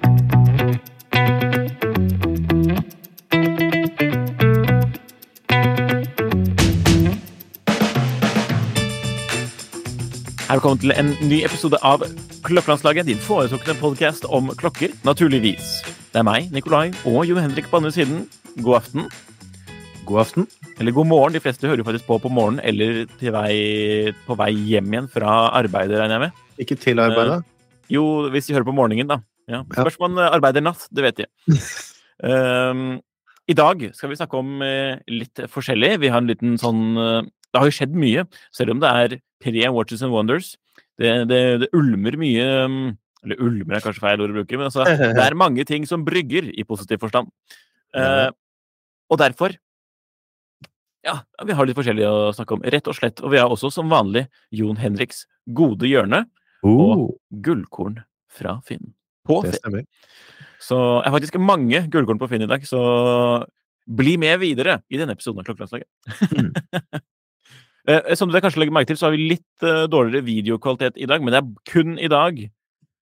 [0.00, 0.08] Her
[10.50, 12.02] Velkommen til en ny episode av
[12.42, 15.82] Klokkelandslaget, din foretrukne podkast om klokker, naturligvis.
[16.10, 18.24] Det er meg, Nikolai, og Jon Henrik på andre siden.
[18.58, 19.06] God aften.
[20.08, 20.48] God aften.
[20.80, 21.36] Eller god morgen.
[21.36, 25.48] De fleste hører jo faktisk på på morgenen eller vei, på vei hjem igjen fra
[25.54, 26.30] arbeidet, regner jeg med.
[26.58, 27.38] Ikke til arbeidet?
[27.44, 28.04] Uh, jo,
[28.34, 29.20] hvis de hører på morgenen, da.
[29.50, 29.62] Ja.
[29.66, 31.30] Spørs om man arbeider natt, det vet jeg.
[32.22, 33.00] um,
[33.50, 35.96] I dag skal vi snakke om uh, litt forskjellig.
[36.04, 39.16] Vi har en liten sånn uh, Det har jo skjedd mye, selv om det er
[39.42, 40.52] pre Watches and Wonders.
[41.00, 42.90] Det, det, det, ulmer mye mm,
[43.24, 44.84] Eller ulmer er kanskje feil ord å bruke, men altså,
[45.16, 47.32] det er mange ting som brygger, i positiv forstand.
[47.96, 48.28] Uh,
[49.10, 49.56] og derfor
[51.02, 53.24] Ja, vi har litt forskjellig å snakke om, rett og slett.
[53.24, 55.24] Og vi har også, som vanlig, Jon Henriks
[55.56, 56.26] gode hjørne
[56.62, 58.92] og gullkorn fra Finn.
[59.26, 59.86] På Finn.
[60.60, 62.80] Så jeg har faktisk mange gullkorn på Finn i dag, så
[63.90, 65.88] bli med videre i denne episoden av Klokkelandslaget.
[66.36, 66.52] Mm.
[67.88, 71.06] Eh, som dere kanskje legger merke til, så har vi litt uh, dårligere videokvalitet i
[71.08, 72.42] dag, men det er kun i dag.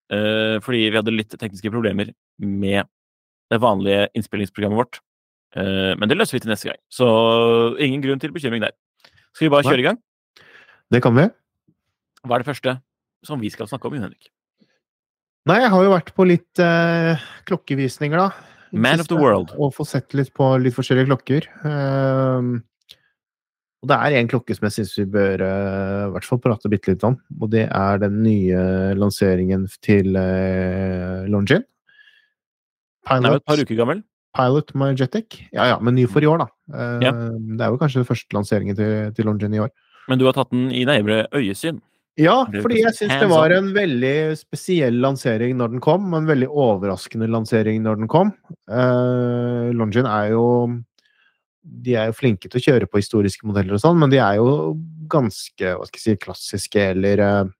[0.08, 2.86] Fordi vi hadde litt tekniske problemer med
[3.52, 5.00] det vanlige innspillingsprogrammet vårt.
[5.52, 7.08] Men det løser vi til neste gang, så
[7.76, 8.72] ingen grunn til bekymring der.
[9.34, 10.00] Skal vi bare kjøre i gang?
[10.94, 11.26] Det kan vi.
[12.24, 12.78] Hva er det første
[13.26, 14.30] som vi skal snakke om, Jon Henrik?
[15.48, 16.60] Nei, jeg har jo vært på litt
[17.48, 18.48] klokkevisninger, da.
[18.72, 19.52] Man of the world.
[19.56, 21.48] Og få sett litt på litt forskjellige klokker.
[21.64, 22.60] Uh,
[23.78, 26.70] og det er en klokke som jeg syns vi bør uh, i hvert fall prate
[26.72, 27.16] bitte litt om.
[27.38, 28.60] Og det er den nye
[28.98, 31.64] lanseringen til uh, Longin.
[33.08, 34.04] Pilot, den er jo et par uker gammel.
[34.36, 35.42] Pilot Majetic.
[35.54, 36.48] Ja ja, men ny for i år, da.
[36.74, 37.14] Uh, ja.
[37.14, 39.72] Det er jo kanskje den første lanseringen til, til Longin i år.
[40.08, 41.80] Men du har tatt den i nærmere øyesyn?
[42.18, 46.08] Ja, fordi jeg syns det var en veldig spesiell lansering når den kom.
[46.18, 48.32] En veldig overraskende lansering når den kom.
[48.70, 50.46] Uh, Longin er jo
[51.68, 54.38] de er jo flinke til å kjøre på historiske modeller og sånn, men de er
[54.38, 54.74] jo
[55.10, 57.54] ganske hva skal jeg si, klassiske eller uh,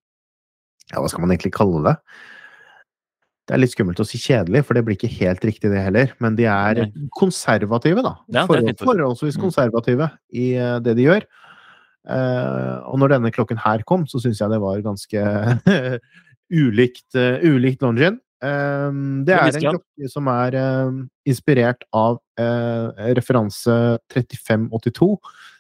[0.89, 1.97] Ja, hva skal man egentlig kalle det?
[3.49, 6.11] Det er litt skummelt å si kjedelig, for det blir ikke helt riktig, det heller.
[6.21, 6.83] Men de er
[7.17, 8.11] konservative, da.
[8.35, 9.41] Ja, forholdsvis mm.
[9.41, 11.25] konservative i eh, det de gjør.
[12.09, 15.25] Uh, og når denne klokken her kom, så syns jeg det var ganske
[16.65, 18.19] ulikt, uh, ulikt Longin.
[18.39, 23.75] Um, det er en klokke som er uh, inspirert av uh, referanse
[24.15, 25.09] 3582,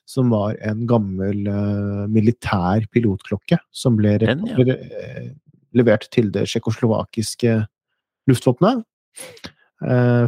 [0.09, 1.50] som var en gammel
[2.09, 4.86] militær pilotklokke som ble Den, ja.
[5.76, 7.59] levert til det tsjekkoslovakiske
[8.30, 8.86] luftvåpenet.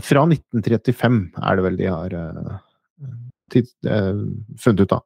[0.05, 2.19] fra 1935 er det vel de har
[4.61, 5.01] funnet ut, da.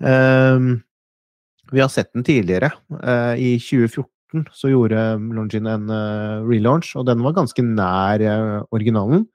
[0.00, 2.68] Vi har sett den tidligere,
[3.40, 8.66] i 2014 2014 så gjorde Longin en uh, relaunch, og den var ganske nær uh,
[8.72, 9.26] originalen.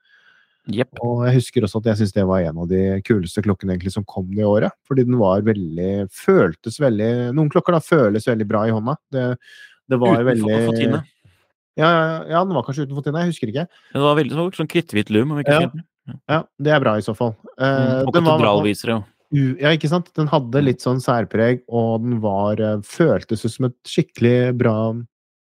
[0.70, 1.00] Yep.
[1.02, 3.92] Og jeg husker også at jeg syns det var en av de kuleste klokkene egentlig
[3.92, 4.70] som kom det året.
[4.86, 8.94] Fordi den var veldig Føltes veldig Noen klokker da føles veldig bra i hånda.
[9.10, 9.24] Det,
[9.90, 11.02] det var utenfor veldig Utenfor
[11.74, 11.88] Ja,
[12.30, 13.24] ja, den var kanskje utenfor Tine.
[13.24, 13.66] jeg husker ikke.
[13.90, 15.72] Det var veldig sånn, kritthvit lum, om ikke ja.
[16.30, 17.34] ja, det er bra i så fall.
[17.56, 19.02] Uh, og katedralvisere, jo.
[19.32, 20.10] Ja, ikke sant?
[20.16, 24.74] Den hadde litt sånn særpreg, og den var eh, Føltes ut som et skikkelig bra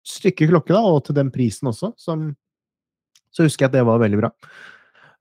[0.08, 2.32] stykke klokke, da, og til den prisen også, som
[3.34, 4.30] Så husker jeg at det var veldig bra.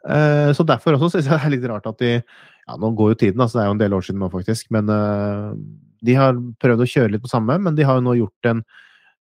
[0.03, 3.12] Uh, så derfor også syns jeg det er litt rart at de Ja, nå går
[3.12, 5.55] jo tiden, altså det er jo en del år siden nå, faktisk, men uh,
[6.03, 8.65] de har prøvd å kjøre litt på samme, men de har jo nå gjort en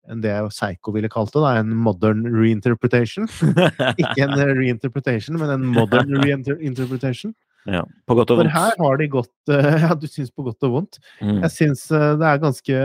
[0.09, 3.27] en det Psycho ville kalt det, da, en modern reinterpretation.
[4.01, 7.35] Ikke en reinterpretation, men en modern reinterpretation.
[7.69, 8.53] Ja, på godt og vondt.
[8.55, 9.53] For her har de gått
[9.85, 11.01] Ja, du syns på godt og vondt.
[11.21, 11.43] Mm.
[11.45, 12.85] Jeg syns eh, det er ganske,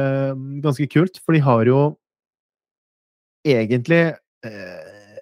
[0.66, 1.84] ganske kult, for de har jo
[3.48, 5.22] egentlig eh,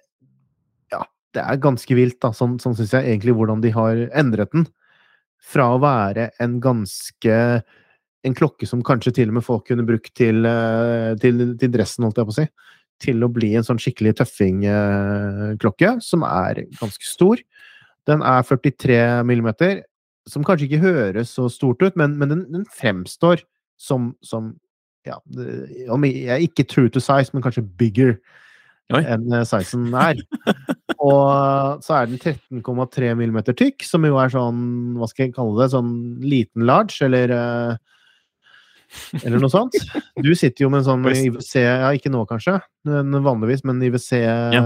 [0.94, 1.04] Ja,
[1.36, 2.32] det er ganske vilt, da.
[2.34, 4.66] Sånn, sånn syns jeg egentlig hvordan de har endret den.
[5.42, 7.38] Fra å være en ganske
[8.22, 12.06] En klokke som kanskje til og med folk kunne brukt til, eh, til, til dressen,
[12.06, 12.48] holdt jeg på å si.
[13.02, 17.42] Til å bli en sånn skikkelig tøffingklokke, som er ganske stor.
[18.10, 19.82] Den er 43 millimeter,
[20.28, 23.42] som kanskje ikke høres så stort ut, men, men den, den, fremstår
[23.80, 24.52] som, som
[25.06, 25.18] ja,
[25.90, 28.16] om jeg ikke true to size, men kanskje bigger
[28.92, 30.18] enn eh, sizen er.
[30.98, 34.60] og så er den 13,3 millimeter tykk, som jo er sånn,
[34.98, 37.72] hva skal jeg kalle det, sånn liten large, eller uh,
[39.22, 39.78] eller noe sånt.
[40.26, 42.58] Du sitter jo med en sånn IWC, ja ikke nå kanskje,
[42.88, 44.64] men vanligvis, men IWC ja.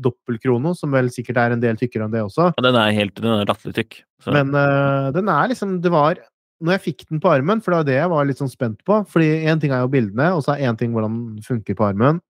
[0.00, 2.50] Dobbeltkrono, som vel sikkert er en del tykkere enn det også.
[2.52, 3.98] Ja, den er helt den er latterlig tykk.
[4.24, 4.34] Så.
[4.34, 6.16] Men uh, den er liksom Det var
[6.64, 8.78] Når jeg fikk den på armen, for det var det jeg var litt sånn spent
[8.86, 11.76] på fordi én ting er jo bildene, og så er én ting hvordan den funker
[11.78, 12.22] på armen.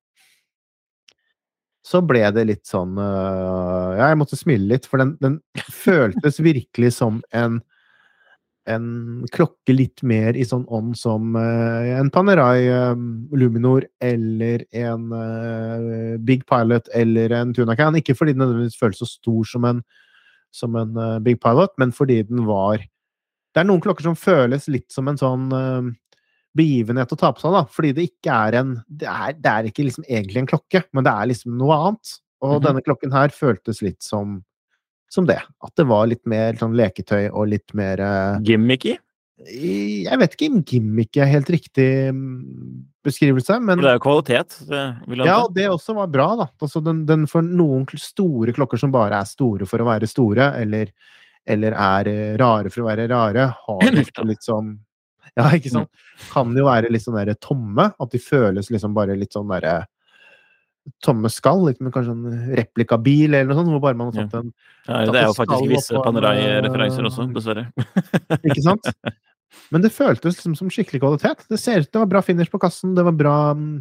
[1.84, 5.38] Så ble det litt sånn uh, Ja, jeg måtte smile litt, for den, den
[5.84, 7.62] føltes virkelig som en
[8.70, 12.94] en klokke litt mer i sånn ånd som uh, en Panerai uh,
[13.36, 17.98] Luminor eller en uh, Big Pilot eller en Tunacan.
[18.00, 19.82] Ikke fordi den nødvendigvis føles så stor som en,
[20.54, 22.78] som en Big Pilot, men fordi den var
[23.54, 25.44] Det er noen klokker som føles litt som en sånn
[26.58, 27.62] begivenhet å ta på seg, da.
[27.70, 31.06] Fordi det ikke er en Det er, det er ikke liksom egentlig en klokke, men
[31.06, 32.16] det er liksom noe annet.
[32.42, 32.66] Og mm -hmm.
[32.66, 34.42] denne klokken her føltes litt som
[35.14, 35.40] som det.
[35.64, 38.98] At det var litt mer sånn leketøy og litt mer uh, Gimmicky?
[39.44, 44.56] Jeg vet ikke om gimmick er helt riktig mm, beskrivelse, men Det er jo kvalitet.
[45.26, 46.46] ja, det også var bra, da.
[46.62, 50.52] Altså, den, den, for noen store klokker som bare er store for å være store,
[50.62, 50.92] eller,
[51.50, 53.98] eller er eh, rare for å være rare, har
[54.30, 54.76] litt sånn
[55.34, 55.90] Ja, ikke sant?
[55.90, 56.24] Mm.
[56.30, 57.88] Kan jo være litt sånn der tomme.
[57.98, 59.80] At de føles liksom bare litt sånn derre
[61.04, 64.40] tomme skall, litt med kanskje en replikabil eller noe sånt, hvor bare man har tatt
[64.40, 64.50] en
[64.86, 67.68] ja, Det er jo faktisk visse Panerai-referanser også, dessverre.
[68.48, 68.90] ikke sant?
[69.72, 71.46] Men det føltes liksom som skikkelig kvalitet.
[71.48, 73.78] Det ser ut det var bra finish på kassen, det var bra mm,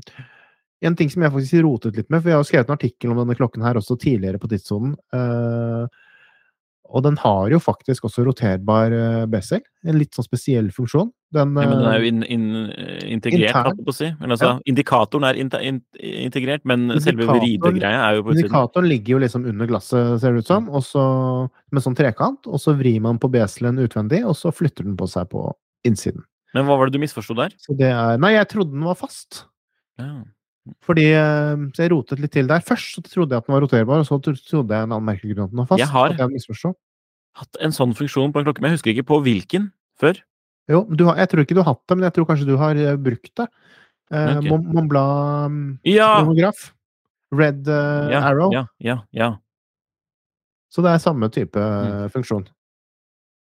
[0.88, 3.20] En ting som jeg faktisk rotet litt med, for jeg har skrevet en artikkel om
[3.22, 4.98] denne klokken her også tidligere på tidssonen.
[5.16, 5.88] Uh,
[6.92, 11.08] og den har jo faktisk også roterbar uh, bezel, en litt sånn spesiell funksjon.
[11.34, 12.44] Den, ja, men den er jo in, in,
[13.16, 14.10] integrert, jeg si.
[14.20, 14.60] Men altså, ja.
[14.70, 18.52] Indikatoren er in, in, integrert, men Indikator, selve vridegreia er jo på utsiden.
[18.52, 21.06] Indikatoren ligger jo liksom under glasset, ser det ut som, og så,
[21.74, 22.46] med sånn trekant.
[22.46, 25.48] Og så vrir man på beselen utvendig, og så flytter den på seg på
[25.88, 26.26] innsiden.
[26.54, 27.56] Men hva var det du misforsto der?
[27.74, 29.48] Er, nei, jeg trodde den var fast.
[30.02, 30.22] Ja.
[30.86, 32.64] Fordi eh, Så jeg rotet litt til der.
[32.64, 35.36] Først så trodde jeg at den var roterbar, og så trodde jeg en annen merkelig
[35.36, 35.82] grunn at den var fast.
[35.82, 36.14] Jeg har
[37.34, 40.20] hatt en sånn funksjon på en klokke, men jeg husker ikke på hvilken før.
[40.72, 42.80] Jo, har, jeg tror ikke du har hatt det, men jeg tror kanskje du har
[42.80, 43.48] uh, brukt det.
[44.14, 44.50] Uh, okay.
[44.50, 46.10] Montblanc um, ja!
[46.24, 46.70] monograf.
[47.34, 48.54] Red uh, ja, Arrow.
[48.54, 49.32] Ja, ja, ja.
[50.74, 52.10] Så det er samme type mm.
[52.14, 52.46] funksjon.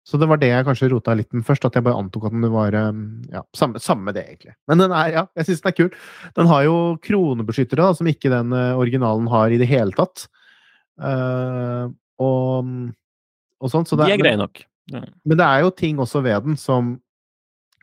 [0.07, 2.35] Så det var det jeg kanskje rota litt med først, at jeg bare antok at
[2.35, 4.53] den var ja, samme, samme det, egentlig.
[4.71, 5.89] Men den er, ja, jeg syns den er kul.
[6.37, 10.29] Den har jo kronebeskyttere, da, som ikke den originalen har i det hele tatt.
[11.01, 11.91] Uh,
[12.23, 12.71] og,
[13.61, 13.91] og sånt.
[13.91, 14.63] Så det, De er greie nok.
[14.93, 16.95] Men det er jo ting også ved den som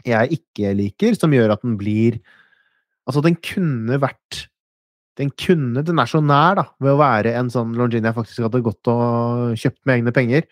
[0.08, 2.22] jeg ikke liker, som gjør at den blir
[3.04, 4.46] Altså, den kunne vært
[5.20, 8.46] Den kunne Den er så nær, da, ved å være en sånn Longini jeg faktisk
[8.48, 10.48] hadde gått og kjøpt med egne penger.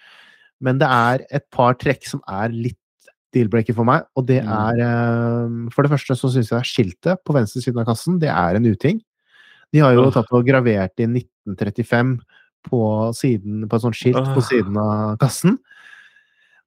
[0.61, 2.77] Men det er et par trekk som er litt
[3.31, 4.51] deal-breaker for meg, og det mm.
[4.51, 8.29] er eh, For det første så syns jeg skiltet på venstre siden av kassen, det
[8.29, 8.99] er en uting.
[9.71, 12.17] De har jo tatt og gravert i 1935
[12.67, 12.81] på,
[13.17, 15.55] siden, på et sånt skilt på siden av kassen.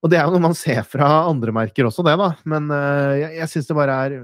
[0.05, 2.27] Og det er jo noe man ser fra andre merker også, det, da.
[2.51, 4.17] Men uh, jeg, jeg syns det bare er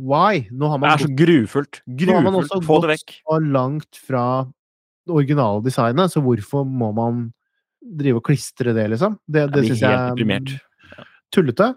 [0.00, 0.46] Why?
[0.48, 1.80] Nå har man det er så grufullt.
[2.00, 2.54] Grufullt.
[2.64, 3.18] Få det vekk.
[3.18, 7.26] Nå har man også gått langt fra det originale designet, så hvorfor må man
[7.98, 9.20] drive og klistre det, liksom?
[9.28, 10.56] Det, det syns jeg er
[11.34, 11.74] tullete.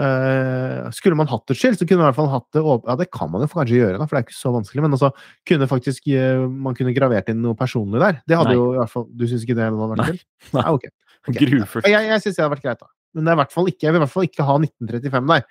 [0.00, 2.88] Uh, skulle man hatt et skilt, så kunne man i hvert fall hatt det åpent.
[2.88, 4.84] Ja, det kan man jo kanskje gjøre, da, for det er ikke så vanskelig.
[4.86, 5.10] Men altså,
[5.46, 8.18] kunne faktisk uh, man kunne gravert inn noe personlig der.
[8.26, 8.58] Det hadde Nei.
[8.58, 10.26] jo i hvert fall Du syns ikke det hadde vært kult?
[10.56, 10.90] Nei, ok.
[11.28, 11.46] Okay.
[11.50, 11.88] Grufullt.
[11.88, 12.90] Jeg, jeg syns det hadde vært greit, da.
[13.16, 15.46] Men det hvert fall ikke, jeg vil i hvert fall ikke ha 1935 der.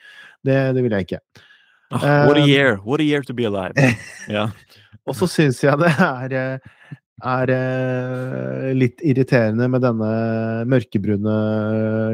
[0.48, 1.22] Det, det vil jeg ikke.
[1.90, 2.78] Oh, what a year!
[2.86, 3.74] What a year to be alive!
[4.30, 4.54] Yeah.
[5.10, 6.60] Og så syns jeg det er,
[7.26, 10.10] er eh, litt irriterende med denne
[10.70, 11.38] mørkebrune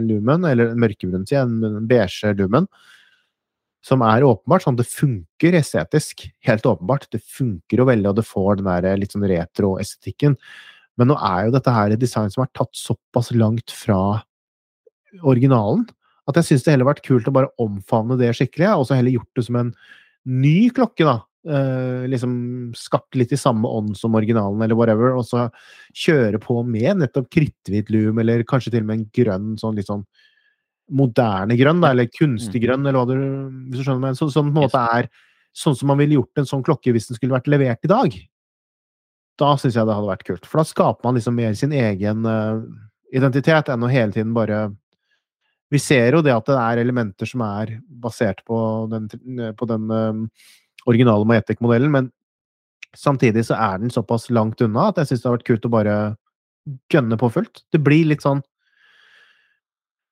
[0.06, 2.70] lumen, eller mørkebrun, sier jeg, beige lumen,
[3.86, 6.24] som er åpenbart sånn det funker estetisk.
[6.48, 7.10] Helt åpenbart.
[7.12, 10.40] Det funker jo veldig, og det får den der litt sånn retro-estetikken.
[10.98, 14.24] Men nå er jo dette her et design som er tatt såpass langt fra
[15.24, 15.86] originalen
[16.26, 19.14] at jeg syns det heller vært kult å bare omfavne det skikkelig, og så heller
[19.14, 19.68] gjort det som en
[20.26, 21.20] ny klokke, da.
[21.46, 22.32] eh, liksom
[22.74, 25.44] skapt litt i samme ånd som originalen, eller whatever, og så
[25.94, 29.92] kjøre på med nettopp kritthvit loom, eller kanskje til og med en grønn, sånn litt
[29.92, 30.02] sånn
[30.90, 32.66] moderne grønn, da, eller kunstig Mm.
[32.66, 35.10] grønn, eller hva du hvis du skjønner meg, så, sånn på en måte er
[35.54, 38.18] sånn som man ville gjort en sånn klokke hvis den skulle vært levert i dag.
[39.42, 42.28] Da syns jeg det hadde vært kult, for da skaper man liksom mer sin egen
[42.28, 42.62] uh,
[43.16, 44.70] identitet enn å hele tiden bare
[45.74, 48.58] Vi ser jo det at det er elementer som er basert på
[48.92, 49.10] den,
[49.58, 50.46] på den uh,
[50.86, 52.12] originale Majetic-modellen, men
[52.96, 55.74] samtidig så er den såpass langt unna at jeg syns det har vært kult å
[55.74, 55.96] bare
[56.94, 57.66] gønne på fullt.
[57.74, 58.44] Det blir litt sånn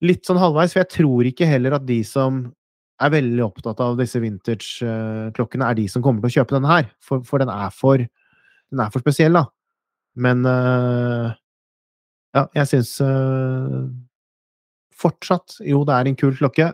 [0.03, 2.42] Litt sånn halvveis, for jeg tror ikke heller at de som
[3.00, 6.89] er veldig opptatt av disse vintage-klokkene, er de som kommer til å kjøpe denne her.
[7.00, 8.03] For, for den er for
[8.74, 9.46] den er for spesiell, da.
[10.24, 11.32] Men uh,
[12.34, 13.86] ja, jeg syns uh,
[14.94, 16.72] fortsatt Jo, det er en kul klokke.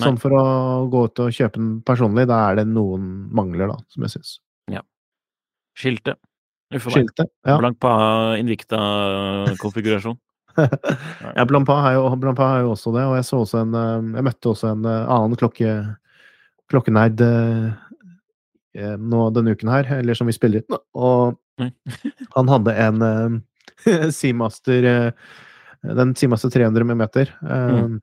[0.00, 0.44] Sånn for å
[0.92, 4.36] gå ut og kjøpe den personlig, da er det noen mangler, da, som jeg syns.
[5.80, 6.18] Skiltet.
[6.74, 6.96] Uff a meg.
[6.96, 7.30] Skiltet.
[7.46, 7.56] Ja.
[7.60, 7.92] Blank pa
[8.40, 10.18] Invicta-konfigurasjon.
[11.36, 14.08] ja, Blampa har, jo, Blampa har jo også det, og jeg så også en øh,
[14.16, 15.74] Jeg møtte også en annen klokke,
[16.72, 17.68] klokkenerd eh,
[18.78, 21.38] nå denne uken her, eller som vi spiller inn, og
[22.36, 23.38] han hadde en uh,
[24.12, 25.12] Seamaster eh,
[25.82, 28.00] Den Seamaster 300 meter, mm.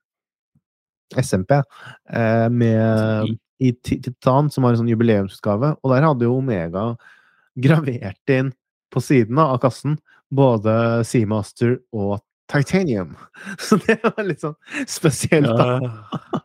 [1.22, 1.52] SMP,
[2.10, 6.92] eh, med i titan, som har en sånn jubileumsutgave, og der hadde jo Omega
[7.58, 8.52] gravert inn
[8.94, 9.98] på siden av kassen
[10.34, 12.20] både Seamaster og
[12.52, 13.16] Titanium.
[13.66, 14.58] Så det var litt sånn
[14.90, 16.44] spesielt, da.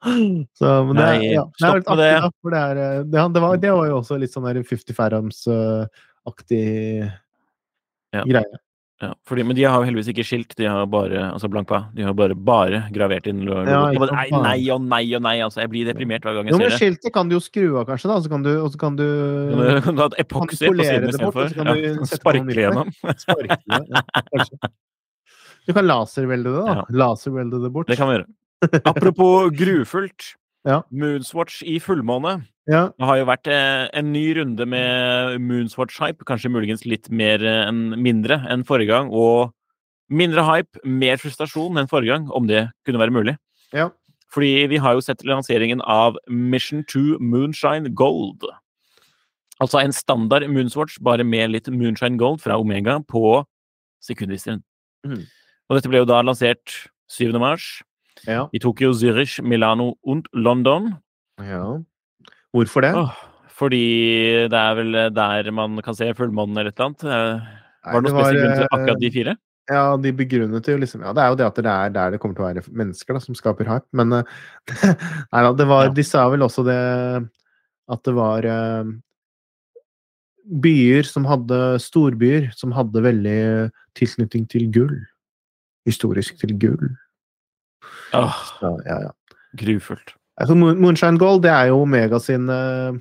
[0.58, 2.32] Så, men det, Nei, ja, det er stopp med det.
[2.40, 4.96] For det, er, eh, det, det, var, det var jo også litt sånn der 50
[4.96, 6.64] Fathoms-aktig
[8.16, 8.24] Ja.
[8.26, 8.58] greie.
[9.00, 11.70] Ja, fordi, men de har jo heldigvis ikke skilt, de har bare altså blank.
[11.96, 14.02] De har bare, bare gravert inn lo- Ja, logoen.
[14.02, 15.62] bare, nei, nei og nei og nei, altså.
[15.62, 16.80] Jeg blir deprimert hver gang jeg jo, ser det.
[16.82, 18.18] skiltet kan du jo skru av, kanskje, da.
[18.20, 19.06] Så kan du, og så kan du
[19.86, 21.48] Kan du- ha et epoksy på siden istedenfor?
[21.56, 22.92] Ja, Sparkle gjennom.
[23.24, 23.56] Sparkle.
[23.88, 24.02] Ja,
[24.34, 24.72] kanskje.
[25.66, 26.74] Du kan laservelde det, da.
[26.80, 26.84] Ja.
[27.04, 27.88] Laservelde det bort.
[27.88, 28.28] Det kan vi gjøre.
[28.84, 30.34] Apropos grufullt.
[30.68, 30.82] Ja.
[30.92, 32.42] Moonswatch i fullmåne.
[32.68, 32.90] Ja.
[32.92, 36.26] Det har jo vært eh, en ny runde med Moonswatch-hype.
[36.28, 39.08] Kanskje muligens litt mer eh, enn mindre enn forrige gang.
[39.08, 39.54] Og
[40.12, 43.36] mindre hype, mer frustrasjon enn forrige gang, om det kunne være mulig.
[43.72, 43.88] Ja.
[44.30, 48.44] Fordi vi har jo sett lanseringen av Mission 2 Moonshine Gold.
[49.60, 53.40] Altså en standard Moonswatch, bare med litt Moonshine Gold fra Omega på
[54.04, 54.62] sekundvisteren.
[55.06, 55.24] Mm.
[55.68, 56.76] Og dette ble jo da lansert
[57.10, 57.32] 7.
[57.40, 57.80] mars
[58.26, 58.48] Ja.
[58.52, 60.94] i Tokyo, Zürich, Milano og London.
[61.38, 61.78] ja.
[62.50, 62.90] Hvorfor det?
[62.98, 63.12] Åh,
[63.54, 67.04] fordi det er vel der man kan se fullmånen eller et eller annet.
[67.04, 69.34] Eh, Var det noe spesielt grunn til eh, akkurat de fire?
[69.70, 72.18] Ja, de begrunnet jo liksom Ja, det er jo det at det er der det
[72.18, 74.32] kommer til å være mennesker da, som skaper hype, men eh,
[75.30, 75.92] Nei det var Ja.
[75.94, 76.80] De sa vel også det
[77.90, 78.90] at det var uh,
[80.62, 83.40] byer som hadde Storbyer som hadde veldig
[83.98, 84.98] tilknytning til gull.
[85.88, 86.92] Historisk til gull.
[88.16, 89.38] Åh, så, ja, ja.
[89.60, 90.14] grufullt.
[90.40, 92.96] Altså, Moonshine Gold det er jo Omega sin eh,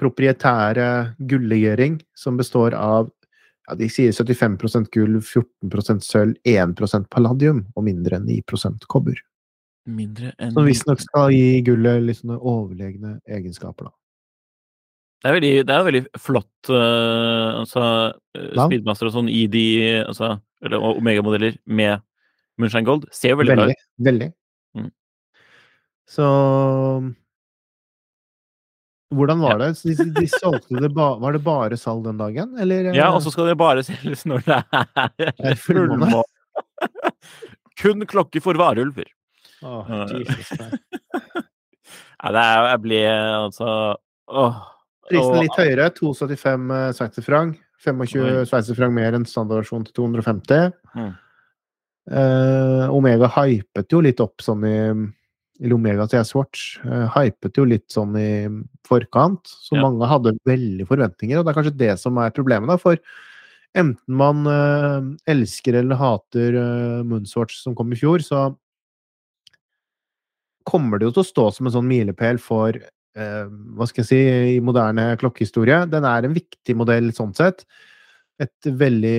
[0.00, 0.86] proprietære
[1.30, 3.10] gullegjøring som består av
[3.68, 9.18] ja, De sier 75% gull, 14% sølv, 1% palladium og mindre enn 9% kobber.
[9.86, 13.94] Mindre enn Som visstnok skal gi gullet litt sånne overlegne egenskaper, da.
[15.22, 17.82] Det er, veldig, det er veldig flott uh, altså,
[18.34, 19.66] eh, Speedmaster og sånn i de
[20.00, 20.32] altså,
[20.66, 22.02] eller Omega-modeller med
[22.62, 23.08] Moonshine Gold.
[23.14, 23.82] Ser jo veldig, bra ut.
[24.08, 24.30] veldig.
[24.78, 24.90] Mm.
[26.12, 26.26] Så
[29.12, 29.70] Hvordan var det?
[29.76, 32.88] Så De, de solgte det ba, Var det bare salg den dagen, eller?
[32.90, 36.22] eh, Ja, og så skal det bare selges når det er Er fullmåne?
[37.82, 39.08] Kun klokke for varulver.
[39.62, 40.70] Åh, Eh, Jesus Nei,
[42.22, 43.68] Ja, det er, jeg blir altså
[44.30, 44.58] åh.
[45.10, 45.88] Prisen er litt høyere.
[45.96, 47.56] 275 eh, sveitserfranc.
[47.82, 48.44] 25 Oi.
[48.46, 50.70] sveitserfranc mer enn standardversjon til 250.
[50.94, 51.08] Mm.
[52.10, 54.78] Eh, Omega hypet jo litt opp sånn i
[55.62, 58.30] eller Omega TS Watch uh, hypet jo litt sånn i
[58.88, 59.82] forkant, så Ja.
[59.84, 61.38] mange hadde veldig forventninger.
[61.38, 62.98] Og det er kanskje det som er problemet, da, for
[63.78, 68.56] enten man uh, elsker eller hater uh, Moonswatch som kom i fjor, så
[70.66, 74.10] kommer det jo til å stå som en sånn milepæl for uh, hva skal jeg
[74.10, 74.20] si,
[74.56, 75.84] i moderne klokkehistorie.
[75.86, 77.62] Den er en viktig modell sånn sett.
[78.42, 79.18] Et veldig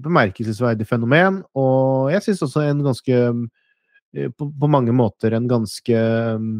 [0.00, 6.04] bemerkelsesverdig fenomen, og jeg syns også en ganske eh, på, på mange måter en ganske
[6.40, 6.54] mm,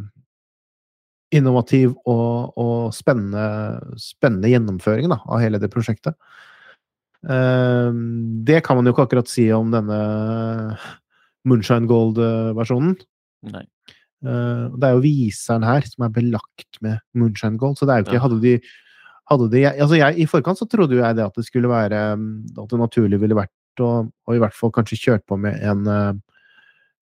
[1.32, 3.46] innovativ og, og spennende,
[4.00, 6.18] spennende gjennomføring da, av hele det prosjektet.
[7.22, 8.02] Eh,
[8.50, 10.02] det kan man jo ikke akkurat si om denne
[11.48, 12.96] Moonshine Gold-versjonen.
[13.52, 13.66] Nei.
[14.22, 18.02] Uh, det er jo viseren her som er belagt med Moonshine Gold, så det er
[18.02, 18.20] jo ikke.
[18.22, 18.52] Hadde de,
[19.32, 22.28] hadde de altså jeg, I forkant så trodde jeg det at det skulle være um,
[22.56, 25.86] At det naturlig ville vært å og i hvert fall kanskje kjørt på med en
[25.88, 26.12] uh,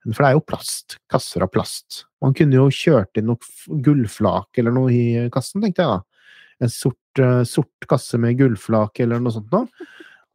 [0.06, 0.96] For det er jo plast.
[1.10, 2.04] Kasser av plast.
[2.22, 6.28] Man kunne jo kjørt inn noe gullflak eller noe i kassen, tenkte jeg da.
[6.60, 9.88] En sort, uh, sort kasse med gullflak eller noe sånt noe.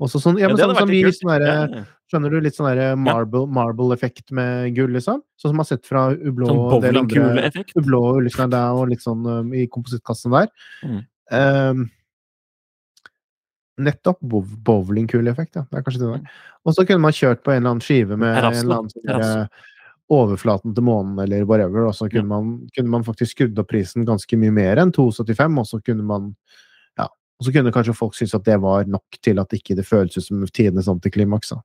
[0.03, 1.83] Også sånn, ja, men ja, sånn som vi sånn ja.
[2.11, 2.37] Skjønner du?
[2.43, 5.23] Litt sånn der marble- marble-effekt med gull, liksom?
[5.39, 7.71] Sånn som man har sett fra Ublå Sånn og en.
[7.79, 8.19] Ublå og
[8.53, 10.51] der, og litt sånn um, i komposittkassen der.
[10.85, 10.99] Mm.
[11.34, 11.88] Um,
[13.82, 14.20] nettopp
[14.65, 15.65] bowlingkuleeffekt, ja.
[15.70, 16.44] Det er kanskje det der.
[16.65, 19.48] Og så kunne man kjørt på en eller annen skive med en eller annen sånn
[20.13, 24.05] overflaten til månen eller whatever, og så kunne, man, kunne man faktisk skrudd opp prisen
[24.05, 26.27] ganske mye mer enn 2,75, og så kunne man
[27.00, 29.88] ja, og så kunne kanskje folk synes at det var nok til at ikke det
[29.88, 31.55] føles ut som tidenes antiklimaks.
[31.55, 31.63] Ja.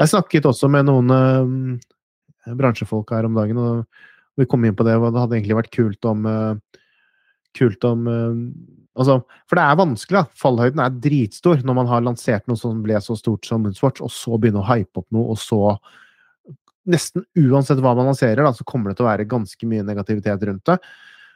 [0.00, 4.84] Jeg snakket også med noen eh, bransjefolk her om dagen, og vi kom inn på
[4.86, 6.80] det, og det hadde egentlig vært kult om eh,
[7.56, 8.40] Kult om eh,
[8.96, 10.36] Altså, for det er vanskelig, da.
[10.40, 14.08] Fallhøyden er dritstor når man har lansert noe som ble så stort som Moonswatch, og
[14.08, 15.76] så begynne å hype opp noe, og så
[16.86, 20.44] Nesten uansett hva man lanserer, da, så kommer det til å være ganske mye negativitet
[20.46, 20.76] rundt det.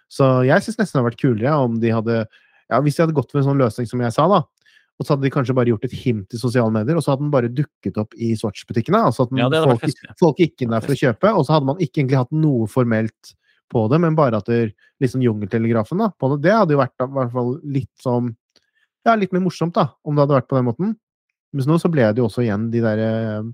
[0.06, 3.16] Så jeg syns nesten det hadde vært kulere om de hadde ja, Hvis de hadde
[3.16, 4.38] gått for en sånn løsning som jeg sa, da,
[4.94, 7.24] og så hadde de kanskje bare gjort et hint i sosiale medier, og så hadde
[7.24, 9.02] den bare dukket opp i Swatch-butikkene.
[9.10, 11.70] Altså at den, Ja, folk, folk gikk inn der for å kjøpe, og så hadde
[11.72, 13.34] man ikke egentlig hatt noe formelt
[13.70, 14.72] på det, men bare at det
[15.02, 18.32] liksom jungeltelegrafen da, på det, det hadde jo vært da, i hvert fall litt sånn
[19.06, 20.96] Ja, litt mer morsomt, da, om det hadde vært på den måten.
[21.56, 23.46] Mens nå så ble det jo også igjen de der eh,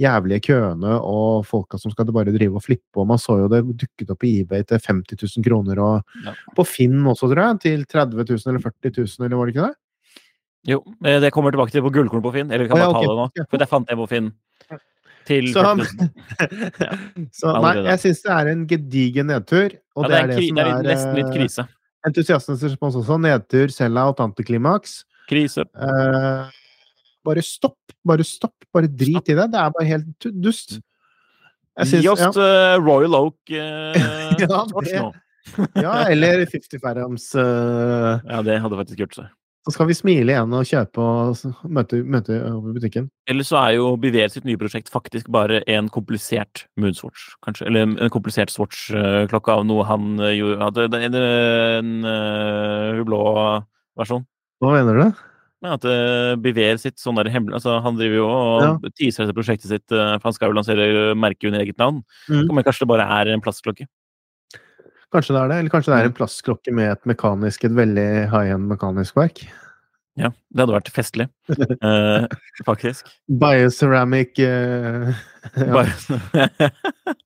[0.00, 3.62] jævlige køene og folka som skal bare drive og flippe, og man så jo det
[3.80, 6.34] dukket opp i eBay til 50 000 kroner, og Ja.
[6.56, 9.66] på Finn også, tror jeg, til 30 000 eller 40 000, eller var det ikke
[9.70, 9.76] det?
[10.68, 12.50] Jo, eh, det kommer tilbake til på Gullkorn på Finn.
[12.52, 13.46] Eller vi kan Å, ja, bare ta det nå.
[13.48, 14.26] For det fant jeg på Finn.
[15.28, 17.30] Til Så, 40 000.
[17.40, 20.56] så nei, jeg syns det er en gedigen nedtur, og Ja, det er det, som
[20.58, 21.64] det er, er nesten litt eh, krise.
[22.08, 23.18] entusiastenes respons også.
[23.20, 25.00] Nedtur, sell-out, antiklimaks.
[25.30, 25.66] Krise.
[25.76, 26.48] Uh,
[27.26, 27.78] bare stopp.
[28.06, 28.56] Bare stopp.
[28.74, 29.48] Bare drit i det.
[29.52, 30.78] Det er bare helt dust.
[31.80, 32.30] Jeg Gi oss ja.
[32.34, 34.00] uh, Royal Oak uh,
[34.42, 35.10] Ja, det- ja,
[35.84, 39.28] ja, eller 50 Farams Uh, Ja, det hadde faktisk gjort seg.
[39.68, 43.10] Så skal vi smile igjen og kjøpe og møte, møte over butikken.
[43.28, 47.66] Eller så er jo Biver sitt nye prosjekt faktisk bare en komplisert Moonswatch, kanskje.
[47.68, 51.92] Eller en komplisert Swatch-klokke av noe han gjorde At En, en
[53.02, 53.34] ublå blå
[54.00, 54.24] versjon.
[54.64, 55.20] Hva mener du?
[55.60, 55.84] Men at
[56.40, 60.24] Biver sitt sånn der hemmelig altså Han driver jo og teaser dette prosjektet sitt, for
[60.24, 62.00] han skal jo lansere merket under eget navn.
[62.32, 62.48] Mm.
[62.48, 63.84] Men kanskje det bare er en plastklokke.
[65.10, 66.10] Kanskje det er det, eller kanskje det er Mm.
[66.12, 69.40] en plastklokke med et mekanisk, et veldig high-end mekanisk verk.
[70.18, 71.26] Ja, det hadde vært festlig,
[71.82, 72.26] eh,
[72.66, 73.08] faktisk.
[73.28, 75.14] Bioceramic eh,
[75.56, 75.84] ja.
[75.84, 75.84] Bio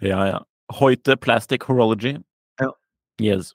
[0.00, 0.38] Ja, ja.
[0.78, 2.18] Hoite Plastic Horology.
[2.60, 2.70] Ja.
[3.20, 3.54] Yes.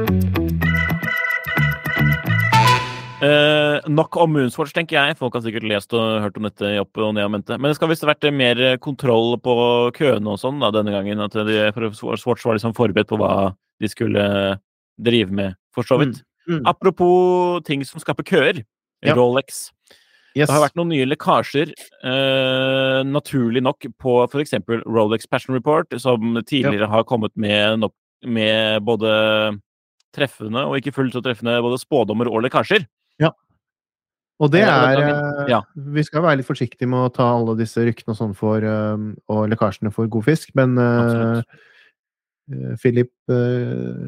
[3.21, 5.17] Eh, nok om Moonswatch, tenker jeg.
[5.19, 7.57] Folk har sikkert lest og hørt om dette i opp og ned og mente.
[7.57, 9.55] Men det skal visst ha vært mer kontroll på
[9.97, 11.21] køene og sånn da, denne gangen.
[11.21, 11.59] At de,
[11.97, 14.25] Swatch var liksom forberedt på hva de skulle
[15.01, 16.21] drive med, for så vidt.
[16.49, 16.63] Mm.
[16.69, 18.63] Apropos ting som skaper køer.
[19.05, 19.15] Ja.
[19.17, 19.69] Rolex.
[20.31, 20.47] Yes.
[20.47, 21.73] Det har vært noen nye lekkasjer,
[22.07, 24.55] eh, naturlig nok, på f.eks.
[24.85, 27.83] Rolex Passion Report, som tidligere har kommet med,
[28.23, 29.11] med både
[30.15, 32.85] treffende og ikke fullt så treffende både spådommer og lekkasjer.
[34.41, 35.61] Og det er eh, ja.
[35.95, 39.03] Vi skal være litt forsiktige med å ta alle disse ryktene og sånn for eh,
[39.29, 41.59] og lekkasjene for god fisk, men eh, Absolutt.
[42.51, 43.13] eh, Philip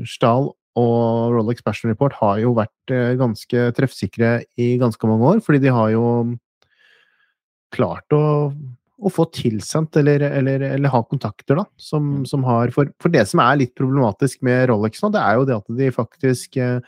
[0.10, 5.62] Stahl og Rolex Passion Report har jo vært ganske treffsikre i ganske mange år, fordi
[5.68, 6.08] de har jo
[7.74, 12.26] klart å, å få tilsendt eller, eller, eller, ha kontakter, da, som, Mm.
[12.30, 15.48] som har for, for, det som er litt problematisk med Rolex nå, det er jo
[15.50, 16.80] det at de faktisk eh,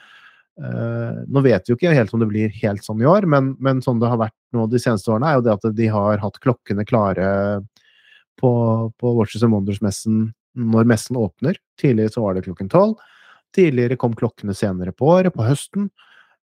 [0.56, 3.82] Nå vet vi jo ikke helt om det blir helt sånn i år, men, men
[3.84, 6.40] sånn det har vært nå de seneste årene, er jo det at de har hatt
[6.44, 7.28] klokkene klare
[8.40, 8.52] på,
[8.96, 11.60] på Watches and Wonders-messen når messen åpner.
[11.80, 12.96] Tidligere så var det klokken tolv.
[13.56, 15.90] Tidligere kom klokkene senere på året, på høsten,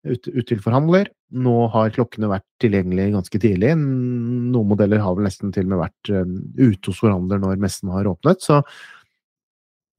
[0.07, 1.11] ut, ut, til forhandler.
[1.31, 3.73] Nå har klokkene vært tilgjengelige ganske tidlig.
[3.77, 7.91] Noen modeller har vel nesten til og med vært um, ute hos forhandler når messen
[7.93, 8.43] har åpnet.
[8.43, 8.61] Så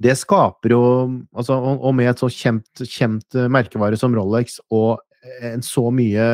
[0.02, 0.82] det skaper jo
[1.36, 5.00] altså, og, med et så kjent, kjent merkevare som Rolex og
[5.46, 6.24] en så mye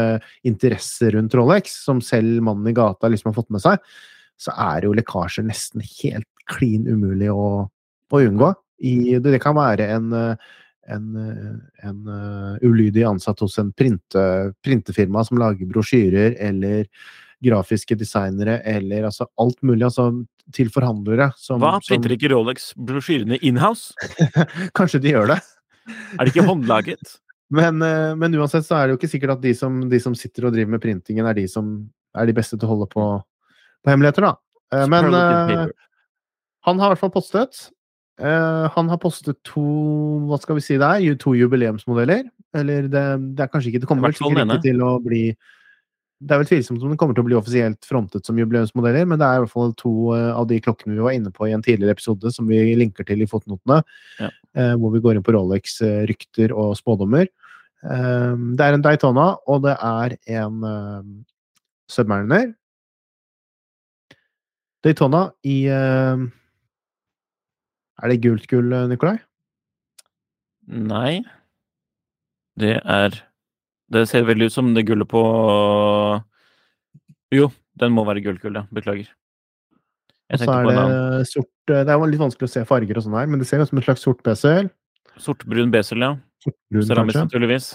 [0.48, 3.82] interesse rundt Rolex, som selv mannen i gata liksom har fått med seg,
[4.40, 8.52] så er jo lekkasjer nesten helt klin umulig å, å unngå.
[8.78, 10.12] I, det kan være en,
[10.88, 11.06] en,
[11.82, 14.24] en uh, ulydig ansatt hos en printe,
[14.64, 16.86] printefirma som lager brosjyrer, eller
[17.44, 19.84] grafiske designere, eller altså alt mulig.
[19.90, 20.12] altså
[20.54, 21.76] til forhandlere som Hva?
[21.84, 23.94] Printer ikke Rolex brosjyrene inhouse?
[24.78, 25.38] Kanskje de gjør det.
[26.16, 27.16] Er det ikke håndlaget?
[27.58, 30.12] Men, uh, men, uansett så er det jo ikke sikkert at de som, de som,
[30.12, 31.70] sitter og driver med printingen, er de som
[32.12, 33.04] er de beste til å holde på,
[33.80, 34.34] på hemmeligheter, da.
[34.68, 35.08] Uh, men
[36.68, 37.62] han har i hvert fall postet.
[38.20, 39.64] Uh, han har postet to
[40.28, 42.26] hva skal vi si det er, to jubileumsmodeller.
[42.58, 43.04] Eller det,
[43.36, 45.22] det er kanskje ikke Det kommer vel sikkert ikke til å bli
[46.18, 49.20] Det er vel tvilsomt om det kommer til å bli offisielt frontet som jubileumsmodeller, men
[49.20, 51.52] det er i hvert fall to uh, av de klokkene vi var inne på i
[51.54, 53.78] en tidligere episode, som vi linker til i fotnotene,
[54.18, 54.30] ja.
[54.58, 57.30] uh, hvor vi går inn på Rolex-rykter og spådommer.
[57.78, 60.54] det er en Daytona, og det er en
[61.88, 62.50] Submariner.
[64.82, 65.70] Daytona i
[67.98, 69.16] er det gult gull, Nikolai?
[70.66, 71.22] Nei.
[72.58, 73.27] Det er
[73.90, 75.22] Det ser veldig ut som det gullet på
[77.32, 77.48] Jo,
[77.80, 78.66] den må være gullkull, gull, ja.
[78.74, 79.08] Beklager.
[80.28, 83.28] Jeg så er det sort Det er litt vanskelig å se farger og sånn her,
[83.30, 84.68] men det ser ut som en slags sort besel.
[85.20, 86.14] Sortbrun besel, ja.
[86.44, 87.68] Sortbrun, Ceramisk, naturligvis.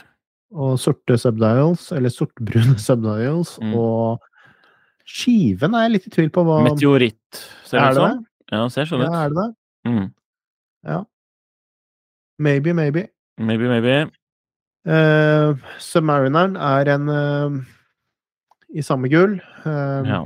[0.54, 3.74] Og sorte subdials, eller sortbrune subdials, Mm.
[3.78, 4.22] og
[5.10, 8.22] skiven er jeg litt i tvil på hva Meteoritt, ser det ut det som.
[8.54, 9.10] Ja, ser sånn ut.
[9.10, 9.50] Ja, er det det?
[9.90, 10.06] Mm.
[10.88, 11.00] Ja.
[12.40, 13.08] Maybe, maybe.
[13.38, 14.12] Maybe, maybe.
[14.84, 17.60] Uh, Submarineren er en uh,
[18.74, 19.38] i samme gull.
[19.66, 20.24] Uh, Ja.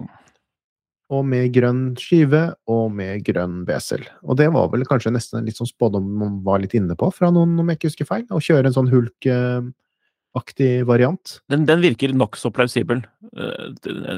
[1.08, 4.02] Og med grønn skive og med grønn besel.
[4.28, 7.08] Og det var vel kanskje nesten en litt sånn spådom man var litt inne på,
[7.16, 8.26] fra noen, om jeg ikke husker feil.
[8.28, 11.38] Å kjøre en sånn hulk-aktig variant.
[11.48, 13.06] Den, den virker nokså plausibel.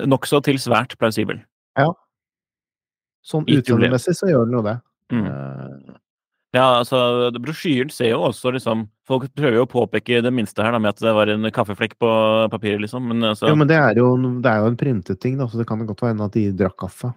[0.10, 1.44] Nokså til svært plausibel.
[1.78, 1.92] Ja.
[3.22, 4.78] Sånn utseendemessig så gjør den jo det.
[5.14, 5.30] Mm.
[6.56, 10.74] Ja, altså, brosjyren ser jo også liksom Folk prøver jo å påpeke det minste her,
[10.74, 12.10] da, med at det var en kaffeflekk på
[12.54, 13.08] papiret, liksom.
[13.10, 15.58] Men altså jo, men det er jo, det er jo en printet ting, da, så
[15.58, 17.10] det kan godt være at de drakk kaffe.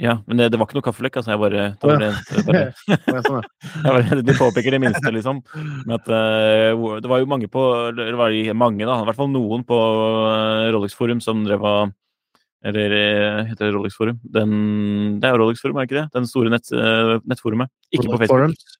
[0.00, 1.34] Ja, men det, det var ikke noe kaffeflekk, altså.
[1.34, 2.62] Jeg bare, det var det, det bare,
[3.12, 3.68] Ja, sånn, ja.
[3.84, 5.42] jeg bare De påpeker det minste, liksom.
[5.84, 8.96] Med at uh, Det var jo mange på Det var mange, da.
[8.98, 11.92] I hvert fall noen på uh, Rolex Forum som drev og
[12.64, 14.20] Eller uh, heter det Rolex Forum?
[14.22, 14.52] Den,
[15.22, 16.12] det er Rolex Forum, er det ikke det?
[16.14, 17.72] Den store nett, uh, nettforumet.
[17.90, 18.36] Ikke på Facebook.
[18.36, 18.78] Forums.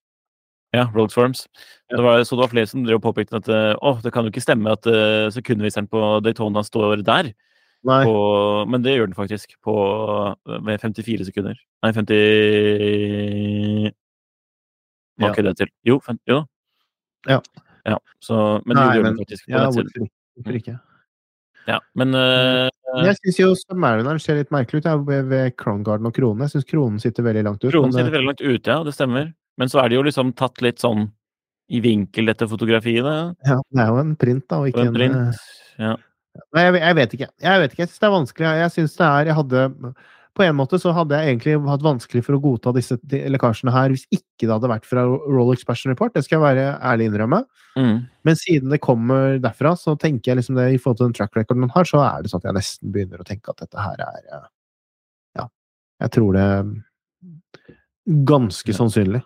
[0.73, 1.47] Ja, Rolex Forums.
[1.91, 1.97] Ja.
[1.99, 4.31] Det var, så det var flere som drev og påpekte at å, det kan jo
[4.33, 4.87] ikke stemme at
[5.35, 7.29] sekundviseren på Daytona står der.
[7.85, 8.05] Nei.
[8.07, 8.15] På,
[8.71, 9.75] men det gjør den faktisk, på,
[10.47, 11.59] ved 54 sekunder.
[11.83, 13.91] Nei, 50
[15.19, 15.35] Hva Ja.
[15.35, 15.71] kødder jeg til?
[15.91, 16.39] Jo, 50, jo.
[17.29, 17.41] Ja.
[17.87, 20.09] ja så, men Nei, det gjør men- den faktisk på Ja, hvorfor ikke?
[20.37, 20.79] Hvorfor ikke?
[21.69, 22.71] Ja, men Men
[23.07, 26.45] Jeg syns jo Submarineren ser litt merkelig ut jeg, ved, ved Crown Garden og kronen.
[26.45, 27.71] Jeg syns kronen sitter veldig langt ut.
[27.73, 29.33] kronen sitter eh, veldig langt ute, ja, det stemmer.
[29.61, 31.07] Men så er det jo liksom tatt litt sånn
[31.73, 33.05] i vinkel, dette fotografiet.
[33.47, 35.15] ja, det er jo en print, da, og ikke en en, print.
[35.15, 35.95] eh, Ja.
[36.57, 37.27] Nei, jeg, jeg vet ikke.
[37.45, 37.83] Jeg vet ikke.
[37.83, 38.51] Jeg syns det er vanskelig.
[38.63, 39.65] Jeg syns det er Jeg hadde
[40.33, 43.93] På en måte så hadde jeg egentlig hatt vanskelig for å godta disse lekkasjene her
[43.93, 46.15] hvis ikke det hadde vært fra Rolex Passion Report.
[46.15, 47.43] Det skal jeg være ærlig innrømme.
[47.77, 47.99] Mm.
[48.25, 51.37] Men siden det kommer derfra, så tenker jeg liksom det i forhold til den track
[51.37, 53.85] recorden man har, så er det sånn at jeg nesten begynner å tenke at dette
[53.85, 54.49] her er eh,
[55.43, 55.47] Ja.
[56.01, 56.49] Jeg tror det
[58.33, 58.79] ganske Ja.
[58.81, 59.23] sannsynlig.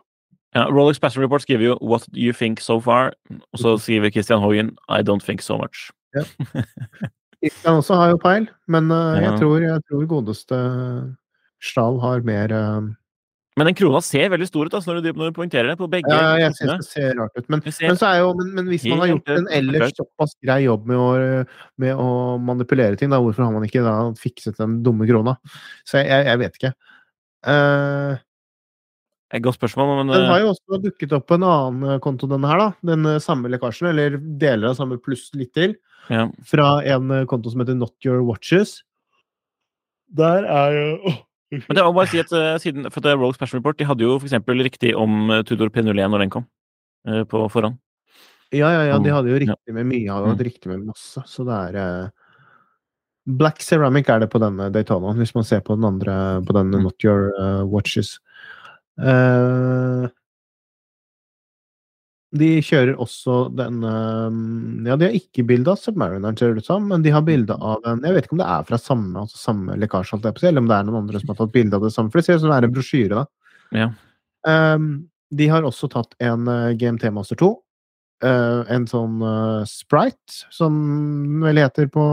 [0.57, 4.11] Ja, Rolex Passion Report skriver jo 'What do you think so far?' Og så skriver
[4.11, 5.91] Christian Hoyen 'I don't think so much'.
[7.45, 10.61] Christian også har jo peil, men uh, jeg, tror, jeg tror godeste
[11.63, 12.89] Stahl har mer uh,
[13.57, 15.89] Men den krona ser veldig stor ut altså, når, du, når du poengterer det på
[15.93, 17.49] begge Ja, jeg synes det ser rart ut.
[17.53, 20.59] Men, ser men, så jo, men, men hvis man har gjort en ellers såpass grei
[20.67, 21.09] jobb med å,
[21.85, 22.11] med å
[22.43, 25.39] manipulere ting, da, hvorfor har man ikke da fikset den dumme krona?
[25.89, 26.73] Så jeg, jeg, vet ikke.
[27.47, 28.23] Eh,
[29.35, 32.01] Et godt spørsmål, men Den har eh, jo også dukket opp på en annen eh,
[32.03, 32.67] konto, denne her, da.
[32.93, 35.75] Den eh, samme lekkasjen, eller deler av samme pluss litt til,
[36.13, 36.29] ja.
[36.47, 38.79] fra en konto som heter Not Your Watches.
[40.15, 41.17] Der er jo oh.
[41.57, 43.87] Men det var bare å si at eh, siden, for at Rogue Special Report de
[43.87, 46.47] hadde jo eksempel riktig om Tudor P01 når den kom,
[47.31, 47.79] på forhånd.
[48.55, 50.35] Ja, ja, ja, de hadde jo riktig med mye, hadde Mm.
[50.35, 52.11] hatt riktig med masse, så det er
[53.27, 56.71] Black Ceramic er det på denne Daytonaen, hvis man ser på den andre, på den
[56.75, 56.83] Mm.
[56.83, 57.31] Not Your
[57.67, 58.17] Watches.
[58.97, 60.07] Eh,
[62.37, 64.39] de kjører også den eh,
[64.91, 67.55] Ja, de har ikke bilde av Submarineren, ser det ut som, men de har bilde
[67.55, 70.71] av en Jeg vet ikke om det er fra samme, altså samme lekkasje, eller om
[70.71, 72.45] det er noen andre som har tatt bilde av det samme, for det ser ut
[72.45, 73.53] som det er en brosjyre, da.
[73.77, 73.87] Ja.
[74.47, 74.89] Um,
[75.35, 77.49] de har også tatt en uh, GMT Master 2.
[78.25, 80.77] Uh, en sånn uh, sprite, som
[81.43, 82.05] vel heter på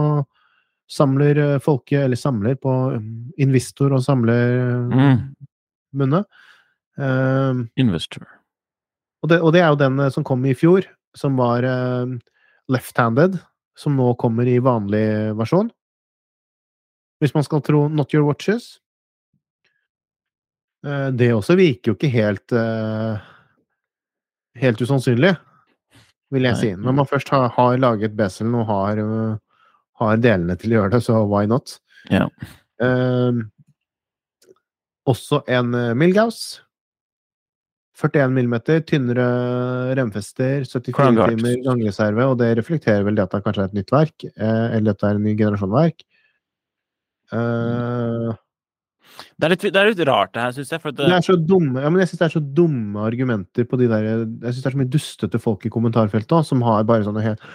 [0.93, 4.57] Samler uh, folke, eller samler på um, Investor og samler
[4.93, 5.21] Mm.
[5.95, 6.23] munne.
[6.97, 8.27] Um, Investor.
[9.23, 10.85] og, det, og det er jo den eh, som kom i fjor,
[11.17, 12.11] som var eh,
[12.69, 13.39] left-handed,
[13.77, 15.71] som nå kommer i vanlig versjon.
[17.23, 18.77] Hvis man skal tro Not Your Watches.
[20.83, 23.15] Uh, det også virker jo ikke helt uh,
[24.59, 25.31] Helt usannsynlig,
[26.29, 26.59] vil jeg Nei.
[26.59, 26.71] si.
[26.77, 29.71] Når man først har, har laget beselen og har, uh,
[30.03, 31.79] har delene til å gjøre det, så why not?
[32.11, 32.27] Ja.
[32.83, 33.39] Eh,
[35.09, 36.61] også en Milgauss.
[38.01, 38.55] 41 mm,
[38.89, 39.25] tynnere
[39.99, 43.93] remfester, 74 timer gangreserve, og det reflekterer vel det at det kanskje er et nytt
[43.93, 46.01] verk, eh, eller at det er en ny generasjon verk.
[47.33, 48.33] Uh,
[49.37, 50.81] Det, er litt, det er litt rart, det her, syns jeg.
[50.81, 51.05] For det...
[51.05, 53.89] det er så dumme, ja, men jeg syns det er så dumme argumenter på de
[53.91, 57.05] der Jeg syns det er så mye dustete folk i kommentarfeltet også, som har bare
[57.07, 57.45] sånne helt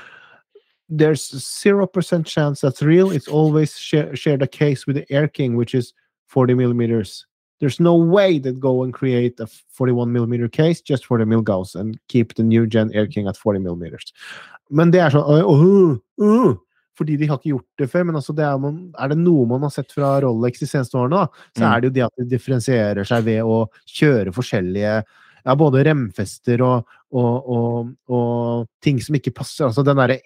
[0.88, 3.10] There's 0% chance that's real.
[3.10, 5.92] It's always shared a case with the Air King, which is
[6.28, 7.26] 40 millimeters.
[7.60, 11.74] There's no way they'd go and create a 41 millimeter case just for the Milgauss
[11.74, 14.12] and keep the new gen Air King at 40 millimeters.
[14.70, 16.54] Men det er sånn uh, uh,
[16.98, 18.04] Fordi de har ikke gjort det før.
[18.08, 20.98] Men altså det er, man, er det noe man har sett fra Rolex de seneste
[20.98, 21.68] årene, da, så Mm.
[21.72, 24.94] er det jo det at de differensierer seg ved å kjøre forskjellige
[25.44, 29.66] ja, både remfester og, og, og, og ting som ikke passer.
[29.68, 30.18] Altså den derre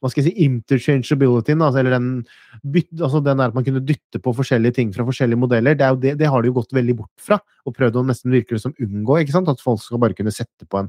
[0.00, 2.10] hva skal jeg si, interchangeabilityen, altså, eller den,
[2.96, 6.14] altså den der at man kunne dytte på forskjellige ting fra forskjellige modeller, det, det,
[6.20, 9.18] det har de jo gått veldig bort fra, og prøvd å nesten virke som unngå,
[9.20, 9.50] ikke sant?
[9.52, 10.88] At folk skal bare kunne sette på en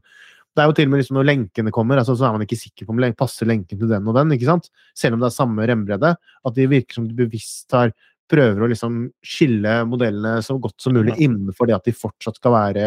[0.51, 2.59] Det er jo til og med liksom når lenkene kommer, altså, så er man ikke
[2.59, 4.71] sikker på om lenken, passer lenken til den og den, ikke sant?
[4.95, 6.15] Selv om det er samme rembredde.
[6.19, 7.93] At de virker som de bevisst har
[8.31, 12.55] prøver å liksom skille modellene så godt som mulig innenfor det at de fortsatt skal
[12.55, 12.85] være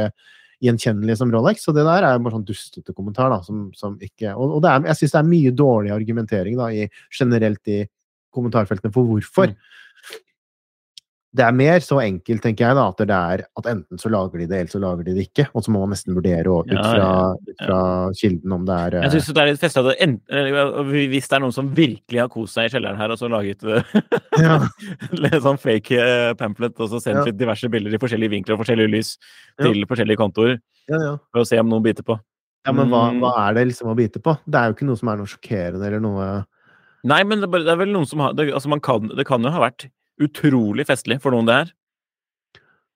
[0.64, 1.64] gjenkjennelige som Rolex.
[1.66, 4.88] Så det der er bare sånn dustete kommentar, da, som, som ikke Og, og er,
[4.90, 7.82] jeg syns det er mye dårlig argumentering da, i, generelt i
[8.34, 9.52] kommentarfeltene for hvorfor.
[9.52, 9.80] Mm.
[11.34, 14.38] Det er mer så enkelt, tenker jeg, da, at det er at enten så lager
[14.38, 15.48] de det, eller så lager de det ikke.
[15.50, 17.78] Og så må man nesten vurdere ut Ja, fra, ja, ut fra
[18.20, 21.36] kilden om det er Jeg eh, syns det er litt festlig at det Hvis det
[21.38, 23.96] er noen som virkelig har kost seg i kjelleren her, og så laget eh,
[24.44, 24.60] ja,
[25.24, 27.26] litt sånn fake eh, pamphlet, og så sendt Ja.
[27.32, 29.16] litt diverse bilder i forskjellige vinkler og forskjellige lys
[29.58, 29.66] Ja.
[29.66, 30.54] til forskjellige kontoer,
[30.90, 31.16] ja, ja.
[31.34, 32.14] for å se om noen biter på.
[32.66, 33.18] ja, men hva, Mm.
[33.20, 34.38] hva er det liksom å bite på?
[34.46, 36.44] Det er jo ikke noe som er noe sjokkerende eller noe
[37.04, 39.50] Nei, men det, er vel noen som har det, altså man kan, det kan jo
[39.52, 39.90] ha vært
[40.22, 41.72] utrolig festlig for noen, det her.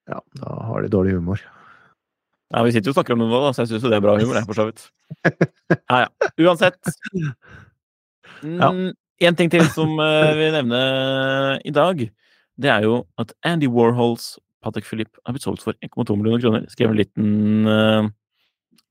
[0.09, 1.41] Ja, da har de dårlig humor.
[2.55, 4.05] Ja, Vi sitter jo og snakker om det nå, da, så jeg syns det er
[4.05, 4.87] bra humor, jeg, for så vidt.
[5.91, 6.31] Ja, ja.
[6.47, 6.81] Uansett.
[8.39, 12.05] Mm, En ting til som uh, vi nevner i dag,
[12.63, 16.69] det er jo at Andy Warhols Patek Philippe har blitt solgt for 1,2 millioner kroner.
[16.71, 18.07] Skrev en liten uh,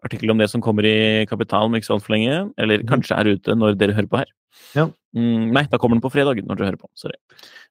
[0.03, 2.41] artikkel om det som kommer i Kapital om ikke så altfor lenge.
[2.59, 4.31] Eller kanskje er ute når dere hører på her.
[4.75, 4.87] Ja.
[5.15, 6.89] Mm, nei, da kommer den på fredag når du hører på.
[6.95, 7.15] Sorry.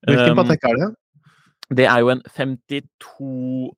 [0.07, 0.89] Hvilken Um, Patek er det?
[1.77, 3.75] det er jo en 52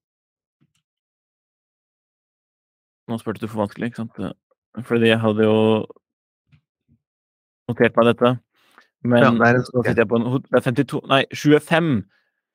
[3.09, 4.19] Nå spurte du for vanskelig, ikke sant?
[4.85, 5.87] Fordi jeg hadde jo
[7.69, 8.35] notert meg dette.
[9.03, 12.05] Men Ja, det en- nå sitter jeg på en Det er 52 Nei, 25.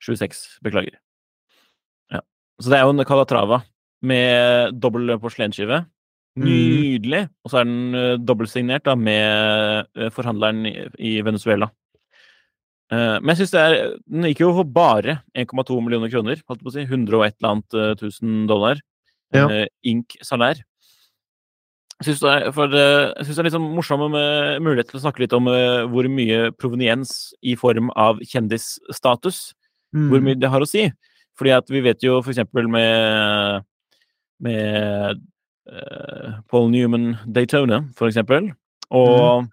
[0.02, 0.60] 26.
[0.63, 0.98] Beklager.
[2.12, 2.20] Ja.
[2.62, 3.63] Så det er jo en Calatrava
[4.02, 5.86] med dobbel porselensskive.
[6.34, 6.48] Mm.
[6.48, 7.22] Nydelig!
[7.46, 11.69] Og så er den uh, dobbeltsignert da, med uh, forhandleren i, i Venezuela.
[12.91, 16.41] Uh, men jeg synes det er Den gikk jo for bare 1,2 millioner kroner.
[16.50, 18.82] Holdt på å si 100 og et eller annet tusen dollar.
[19.34, 19.48] Ja.
[19.89, 20.60] Ink salær.
[21.98, 25.24] Jeg syns det, for, synes det er litt sånn morsom med mulighet til å snakke
[25.24, 25.48] litt om
[25.89, 29.39] hvor mye proveniens i form av kjendisstatus
[29.93, 30.26] hvor Mm.
[30.26, 30.88] mye det har å si.
[31.38, 33.63] Fordi at vi vet jo for eksempel med,
[34.41, 35.22] med
[35.71, 38.52] eh, Paul Newman Daytona, for eksempel,
[38.91, 39.47] og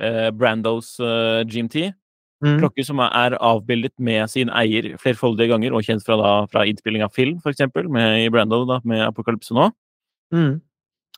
[0.00, 1.92] eh, Brandos eh, GMT,
[2.44, 2.58] Mm.
[2.60, 7.04] Klokker som er avbildet med sin eier flerfoldige ganger, og kjent fra, da, fra innspilling
[7.06, 9.70] av film, for eksempel, med, i Brando, da, med Apokalypse nå.
[10.34, 10.58] Mm.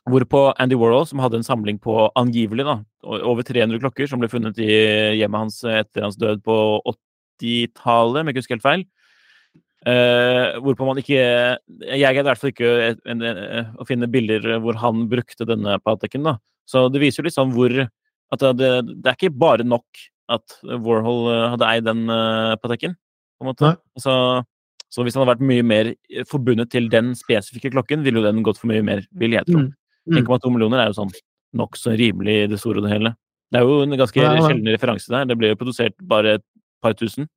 [0.07, 4.29] Hvorpå Andy Warhol, som hadde en samling på angivelig da, over 300 klokker, som ble
[4.31, 4.69] funnet i
[5.19, 6.55] hjemmet hans etter hans død på
[6.93, 8.87] 80-tallet, om jeg ikke husker helt feil.
[9.87, 11.15] Eh, hvorpå man ikke
[11.87, 15.45] Jeg greide i hvert fall ikke et- en, en, å finne bilder hvor han brukte
[15.47, 16.23] denne Pateken.
[16.27, 16.33] da.
[16.67, 17.71] Så det viser jo litt sånn hvor
[18.33, 19.85] At det, det er ikke bare nok
[20.29, 22.97] at Warhol eh, hadde eid den uh, Pateken.
[23.39, 23.77] på en måte.
[23.95, 24.45] Altså, Så,
[24.91, 25.93] så hvis han hadde vært mye mer
[26.27, 29.61] forbundet til den spesifikke klokken, ville jo den gått for mye mer, vil jeg tro.
[29.63, 29.71] Mm.
[30.11, 30.25] Mm.
[30.25, 31.13] 1,2 millioner er jo sånn
[31.55, 33.13] nokså rimelig i det store og det hele.
[33.51, 34.43] Det er jo en ganske Ja, ja.
[34.49, 35.23] sjelden referanse der.
[35.31, 36.43] Det ble jo produsert bare et
[36.83, 37.29] par tusen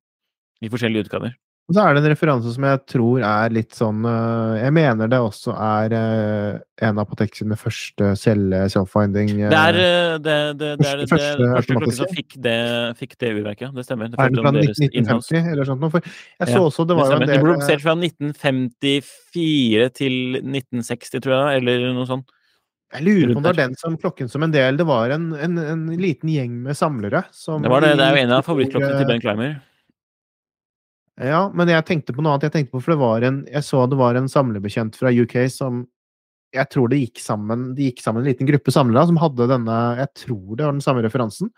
[0.61, 1.31] i forskjellige utgaver.
[1.71, 5.07] Og så er det en referanse som jeg tror er litt sånn øh, Jeg mener
[5.07, 10.67] det også er øh, en av Patek sine første self-finding Det er eh, det, det,
[10.81, 12.57] det, er det, Første- første første klokke som fikk det,
[12.99, 13.71] fikk det urverket.
[13.77, 14.11] Det stemmer.
[14.11, 15.31] Det Er det fra om deres inhouse.
[15.31, 15.93] 1950 eller sånt noe?
[15.95, 19.89] For jeg så Ja, også det var jo en del Det ble produsert fra 1954
[20.01, 22.37] til 1960, tror jeg, eller noe sånt.
[22.91, 25.29] Jeg lurer på om det er den som klokken som en del Det var en,
[25.39, 27.95] en, en liten gjeng med samlere som Det var det.
[27.95, 29.59] Det er jo en av favorittklokkene til Ben Clymer.
[31.21, 32.47] Ja, men jeg tenkte på noe annet.
[32.49, 35.43] Jeg tenkte på, for det var en, jeg så det var en samlebekjent fra UK
[35.53, 35.85] som
[36.51, 39.77] Jeg tror det gikk sammen de gikk sammen en liten gruppe samlere som hadde denne
[40.01, 41.51] Jeg tror det var den samme referansen.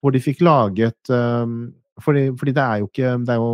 [0.00, 3.50] Hvor de fikk laget um, fordi, fordi det er jo ikke Det er jo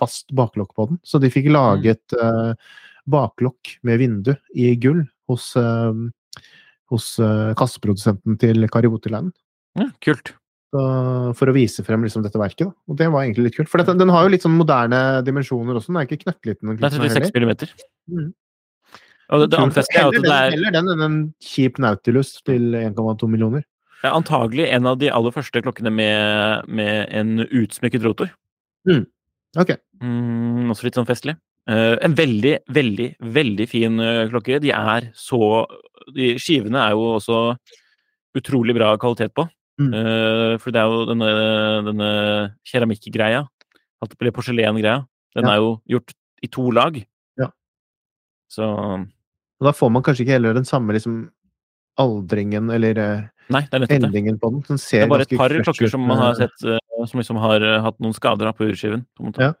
[0.00, 1.00] fast baklokk på den.
[1.04, 2.54] Så de fikk laget uh,
[3.10, 5.92] baklokk med vindu i gull hos, uh,
[6.90, 9.34] hos uh, kasseprodusenten til Karioteland.
[9.78, 10.32] Ja, kult.
[10.70, 12.68] For å vise frem liksom dette verket.
[12.68, 12.74] Da.
[12.90, 13.70] Og det var egentlig litt kult.
[13.72, 15.90] For dette, den har jo litt sånn moderne dimensjoner også.
[15.90, 16.70] Den er ikke knøttliten.
[16.70, 17.72] den Det er 36 millimeter.
[18.10, 18.30] Mm.
[19.30, 22.74] Og det, det anfester er at det er heller den enn en kjip Nautilus til
[22.78, 23.66] 1,2 millioner.
[24.00, 28.30] Det er antagelig en av de aller første klokkene med, med en utsmykket rotor.
[29.60, 29.74] Ok.
[30.02, 31.36] Mm, også litt sånn festlig.
[31.70, 34.58] Uh, en veldig, veldig, veldig fin eh, klokke.
[34.64, 35.66] De er så
[36.14, 37.40] de Skivene er jo også
[38.38, 39.44] utrolig bra kvalitet på.
[39.80, 39.94] Mm.
[39.96, 41.30] Eh, for det er jo denne,
[41.88, 42.08] denne
[42.68, 43.46] keramikkgreia,
[44.04, 45.54] eller porselengreia, den Ja.
[45.54, 46.12] er jo gjort
[46.42, 46.98] i to lag.
[47.38, 47.48] Ja.
[48.50, 51.30] Så Og da får man kanskje ikke heller den samme liksom
[52.00, 54.04] aldringen eller eh, Nei, det nettopp det.
[54.06, 54.60] endringen på den.
[54.68, 57.60] Den Det er bare et par klokker som man har sett eh, som liksom har
[57.82, 59.04] hatt noen skader på urskiven.
[59.16, 59.40] På en måte.
[59.42, 59.52] Ja.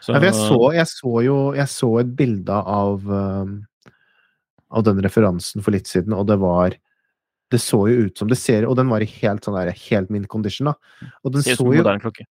[0.00, 3.66] Så, Ja, jeg, så, jeg så jo Jeg så et bilde av um,
[4.70, 6.74] av den referansen for litt siden, og det var
[7.54, 10.08] Det så jo ut som det ser Og den var i helt sånn der helt
[10.10, 10.74] min condition, da.
[11.22, 11.84] Og den så jo.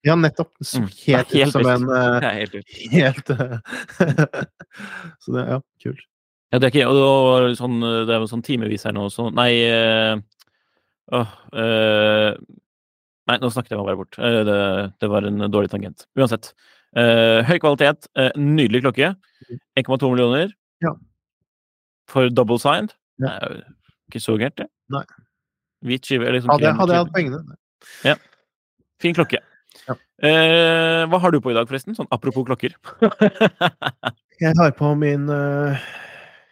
[0.04, 0.52] Ja, nettopp.
[0.60, 0.90] Den så Mm.
[1.06, 2.58] helt, er helt ut som en uh, helt.
[2.92, 3.58] Helt uh,
[5.24, 6.04] Så det Ja, kult.
[6.52, 9.08] Ja, det er ikke og det var sånn, det er jo sånn timevis her nå,
[9.12, 10.14] så Nei eh,
[11.12, 12.38] åh, eh,
[13.26, 14.18] Nei, nå snakket jeg meg bare bort.
[14.22, 14.58] Eh, det,
[15.02, 16.06] det var en dårlig tangent.
[16.16, 16.52] Uansett.
[16.96, 19.10] Uh, høy kvalitet, uh, nydelig klokke.
[19.82, 20.54] 1,2 millioner.
[20.86, 20.94] Ja.
[22.08, 22.94] For double signed.
[23.18, 23.34] Ja.
[23.34, 23.64] Det er jo
[24.14, 24.70] ikke så gærent, det.
[24.94, 25.04] Nei.
[25.86, 26.32] Hvit skive.
[26.34, 27.58] Liksom Hadde, jeg- hadde jeg hatt pengene.
[28.06, 28.16] Ja.
[29.02, 29.40] Fin klokke.
[29.88, 29.96] Ja.
[30.24, 31.96] Eh, hva har du på i dag, forresten?
[31.98, 32.76] Sånn apropos klokker.
[34.42, 35.78] Jeg har på min uh,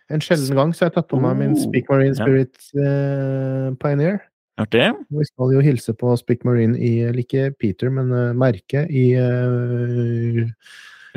[0.07, 1.59] En sjelden gang så jeg har tatt på meg min Oh.
[1.65, 2.23] Speak Marine Ja.
[2.23, 4.21] Spirit eh, Pioneer.
[4.61, 4.85] Artig.
[5.11, 10.47] Vi skal jo hilse på Speak Marine i ikke Peter, men uh, merket i, uh,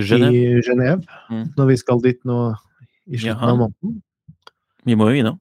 [0.01, 1.05] Genève.
[1.31, 1.45] Mm.
[1.57, 2.41] Når vi skal dit nå
[3.07, 3.53] i slutten Jaha.
[3.53, 4.01] av måneden.
[4.87, 5.39] Vi må jo innom.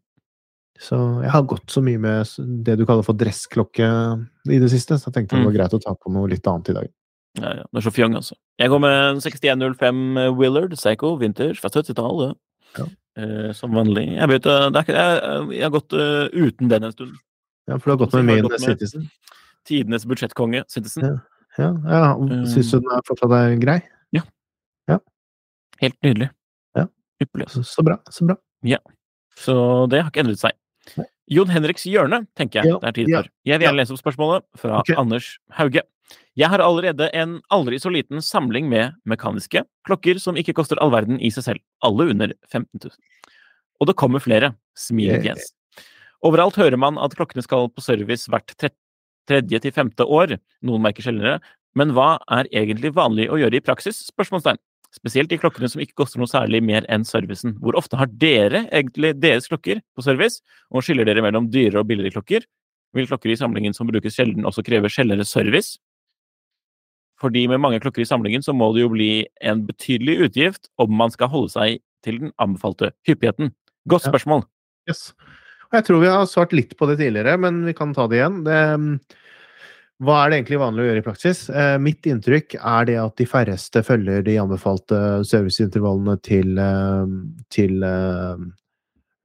[0.81, 2.27] Så jeg har gått så mye med
[2.65, 3.87] det du kaller for dressklokke
[4.51, 5.57] i det siste, så jeg tenkte det var Mm.
[5.57, 6.89] greit å ta på noe litt annet i dag.
[7.39, 7.63] Ja, ja.
[7.63, 8.35] Det er så fjong, altså.
[8.59, 12.35] Jeg går med en 6105 Willard Psycho Vintage fra 70-tallet.
[12.77, 12.85] Ja.
[13.17, 14.15] Eh, som vanlig.
[14.15, 17.15] Jeg, vet, eh, ikke, jeg, jeg har gått uh, uten den en stund.
[17.67, 19.09] Ja, for du har gått med min Citizen.
[19.65, 21.03] Tidenes budsjettkonge, Citizen.
[21.03, 21.19] Ja.
[21.57, 22.45] Ja, ja.
[22.45, 23.81] Syns du den er fortsatt er grei?
[25.81, 26.29] Helt nydelig.
[26.75, 26.87] Ja.
[27.21, 27.49] Ypperlig.
[27.51, 27.97] Så, så bra.
[28.11, 28.37] Så bra.
[29.35, 29.55] Så
[29.91, 30.55] det har ikke endret seg.
[31.31, 33.29] Jon Henriks hjørne, tenker jeg Ja, det er tid for.
[33.47, 34.97] Jeg vil gjerne lese opp spørsmålet fra okay.
[35.01, 35.81] Anders Hauge.
[36.37, 40.91] Jeg har allerede en aldri så liten samling med mekaniske klokker som ikke koster all
[40.93, 41.63] verden i seg selv.
[41.85, 42.93] Alle under 15 000.
[43.81, 44.53] Og det kommer flere.
[44.77, 45.53] Smilefjes.
[46.25, 48.53] Overalt hører man at klokkene skal på service hvert
[49.25, 50.35] tredje til femte år,
[50.65, 51.39] noen merker sjeldnere.
[51.75, 54.03] Men hva er egentlig vanlig å gjøre i praksis?
[54.11, 54.59] Spørsmålstegn.
[54.95, 57.57] Spesielt de klokkene som ikke koster noe særlig mer enn servicen.
[57.59, 60.39] Hvor ofte har dere egentlig deres klokker på service,
[60.71, 62.45] og skiller dere mellom dyrere og billigere klokker?
[62.95, 65.75] Vil klokker i samlingen som brukes sjelden også kreve sjeldnere service?
[67.19, 70.95] Fordi med mange klokker i samlingen så må det jo bli en betydelig utgift om
[70.95, 73.53] man skal holde seg til den anbefalte hyppigheten.
[73.89, 74.11] Godt Ja.
[74.11, 74.43] spørsmål.
[74.89, 75.13] Yes.
[75.73, 78.43] Jeg tror vi har svart litt på det tidligere, men vi kan ta det igjen.
[78.45, 78.99] Det,
[80.03, 81.45] Hva er det egentlig vanlig å gjøre i praksis?
[81.47, 87.13] Eh, mitt inntrykk er det at de færreste følger de anbefalte serviceintervallene til, eh,
[87.55, 88.43] til eh,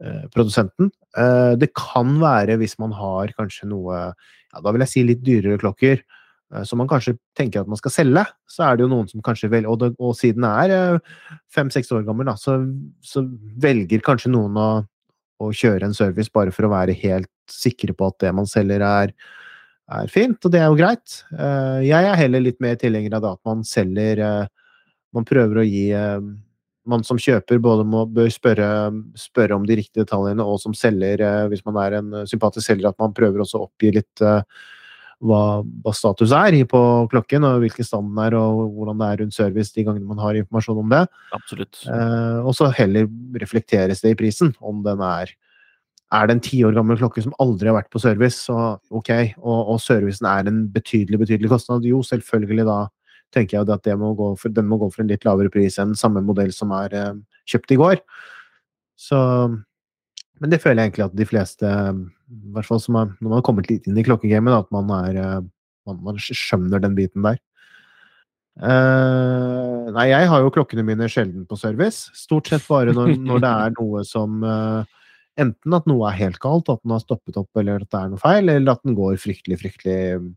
[0.07, 0.93] eh produsenten.
[1.19, 4.13] Eh, det kan være hvis man har kanskje noe
[4.53, 6.05] ja, da vil jeg si litt dyrere klokker,
[6.55, 9.23] eh, som man kanskje tenker at man skal selge, så er det jo noen som
[9.27, 11.01] kanskje velger Og, det, og siden jeg er
[11.51, 12.61] fem-seks år gammel, da, så,
[13.03, 13.27] så,
[13.59, 14.71] velger kanskje noen å,
[15.43, 18.87] å kjøre en service bare for å være helt sikre på at det man selger,
[18.87, 19.15] er
[19.99, 21.21] er fint, og det er jo greit.
[21.35, 24.49] Eh, jeg er heller litt mer tilhenger av det at man selger eh,
[25.11, 26.21] Man prøver å gi eh,
[26.91, 28.69] Man som kjøper både må, bør spørre,
[29.19, 33.03] spørre, om de riktige detaljene, og som selger, hvis man er en sympatisk selger, at
[33.03, 34.23] man prøver også å oppgi litt
[35.21, 36.81] hva, hva, status er på
[37.13, 40.23] klokken, og hvilken stand den er, og hvordan det er rundt service de gangene man
[40.25, 41.05] har informasjon om det.
[41.37, 41.83] Absolutt.
[42.41, 43.07] og så heller
[43.45, 45.37] reflekteres det i prisen, om den er
[46.11, 48.57] er det en ti år gammel klokke som aldri har vært på service, så
[48.91, 52.81] ok, og, og servicen er en betydelig, betydelig kostnad, jo, selvfølgelig da
[53.35, 56.23] tenker jeg at må for, den må gå for en litt lavere pris enn samme
[56.27, 57.13] modell som er eh,
[57.51, 58.01] kjøpt i går.
[58.99, 59.19] Så
[60.41, 63.47] Men det føler jeg egentlig at de fleste, i hvert fall er, når man har
[63.47, 65.47] kommet litt inn i klokkegamet, at man, er, eh,
[65.87, 67.39] man, man, skjønner den biten der.
[68.61, 72.11] Uh, nei, jeg har jo klokkene mine sjelden på service.
[72.19, 74.83] Stort sett bare når, når det er noe som uh,
[75.41, 78.13] enten at noe er helt galt, at den har stoppet opp, eller at det er
[78.13, 80.29] noe feil, eller at den går fryktelig, fryktelig um,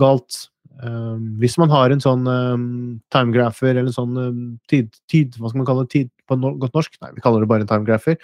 [0.00, 0.46] galt.
[0.82, 2.66] Um, hvis man har en sånn um,
[3.14, 5.92] timegrapher, eller en sånn um, tid, tid, Hva skal man kalle det?
[5.94, 6.98] Tid på no godt norsk?
[7.00, 8.18] Nei, vi kaller det bare en timegrapher.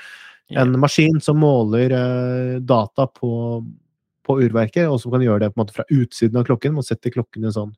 [0.51, 0.67] Yeah.
[0.67, 3.33] En maskin som måler uh, data på,
[4.27, 6.77] på, urverket, og som kan gjøre det på en måte fra utsiden av klokken.
[6.77, 7.73] Man setter klokken i en sånn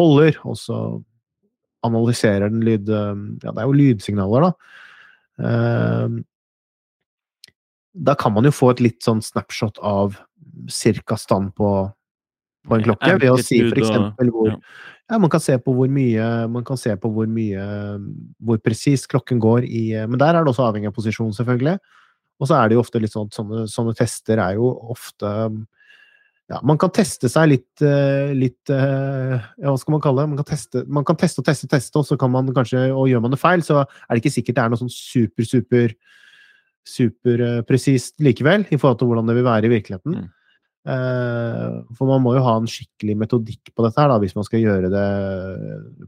[0.00, 0.80] holder, og så
[1.86, 2.88] analyserer den lyd...
[2.88, 4.74] Ja, det er jo lydsignaler, da.
[5.38, 6.18] Uh,
[7.98, 10.18] da kan man jo få et litt sånn snapshot av
[10.70, 11.72] cirka stand på,
[12.68, 14.54] på en klokke, ved å si for eksempel hvor
[15.08, 17.62] ja, man kan se på hvor mye Man kan se på hvor mye
[18.44, 21.78] Hvor presis klokken går i Men der er det også avhengig av posisjon, selvfølgelig.
[22.36, 25.32] Og så er det jo ofte litt sånn Sånne, sånne tester er jo ofte
[26.48, 27.82] ja, man kan teste seg litt,
[28.32, 30.30] litt ja, Hva skal man kalle det?
[30.30, 33.10] Man kan, teste, man kan teste og teste, teste, og så kan man kanskje Og
[33.10, 35.92] gjør man det feil, så er det ikke sikkert det er noe sånn super, super
[36.88, 40.18] superpresist likevel, i forhold til hvordan det vil være i virkeligheten.
[40.18, 40.34] Mm.
[40.88, 44.46] Uh, for man må jo ha en skikkelig metodikk på dette her, da, hvis man
[44.46, 45.06] skal gjøre det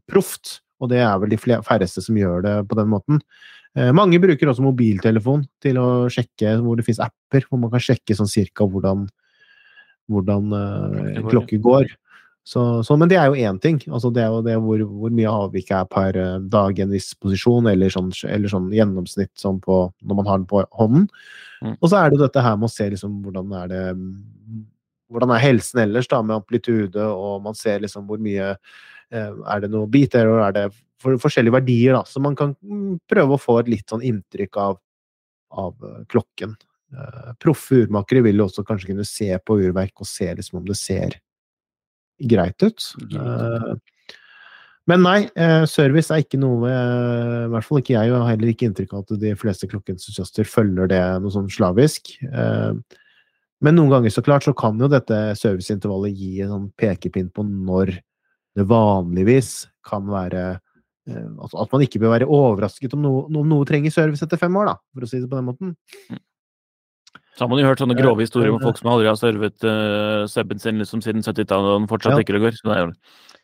[0.08, 0.60] proft.
[0.80, 3.20] Og det er vel de færreste som gjør det på den måten.
[3.76, 7.84] Uh, mange bruker også mobiltelefon til å sjekke hvor det finnes apper, hvor man kan
[7.90, 9.04] sjekke sånn cirka hvordan,
[10.10, 11.92] hvordan uh, klokker går.
[12.44, 13.78] Så, så, men det er jo én ting.
[13.92, 16.94] Altså det er jo det hvor, hvor mye avvik er per eh, dag i en
[16.94, 21.06] viss posisjon, eller sånn, eller sånn gjennomsnitt sånn på, når man har den på hånden.
[21.60, 21.76] Mm.
[21.76, 23.86] Og så er det jo dette her med å se liksom hvordan er det
[25.10, 29.62] Hvordan er helsen ellers, da, med amplitude, og man ser liksom hvor mye eh, Er
[29.64, 30.64] det noe beat error, er det
[31.02, 32.04] for, forskjellige verdier, da.
[32.06, 34.78] Så man kan mm, prøve å få et litt sånn inntrykk av,
[35.58, 36.54] av uh, klokken.
[37.42, 40.78] Proffe urmakere vil jo også kanskje kunne se på urverk og se liksom om det
[40.78, 41.18] ser
[42.28, 42.86] greit ut.
[43.14, 43.74] Uh,
[44.90, 48.52] men nei, uh, service er ikke noe uh, I hvert fall ikke jeg, og heller
[48.52, 52.16] ikke inntrykk av at de fleste klokkeentusiaster følger det noe sånn slavisk.
[53.60, 57.44] men noen ganger så klart så kan jo dette serviceintervallet gi en sånn pekepinn på
[57.44, 57.98] når
[58.56, 60.58] det vanligvis kan være
[61.06, 64.72] At man ikke bør være overrasket om noe, om noe trenger service etter fem år,
[64.72, 65.76] da, for å si det på den måten.
[67.36, 70.26] Så har man jo hørt sånne grove historier om folk som aldri har servet uh,
[70.28, 72.24] subben sin liksom siden 70-tallet, og den fortsatt ja.
[72.24, 72.56] ikke det går.
[72.58, 72.94] Så det er jo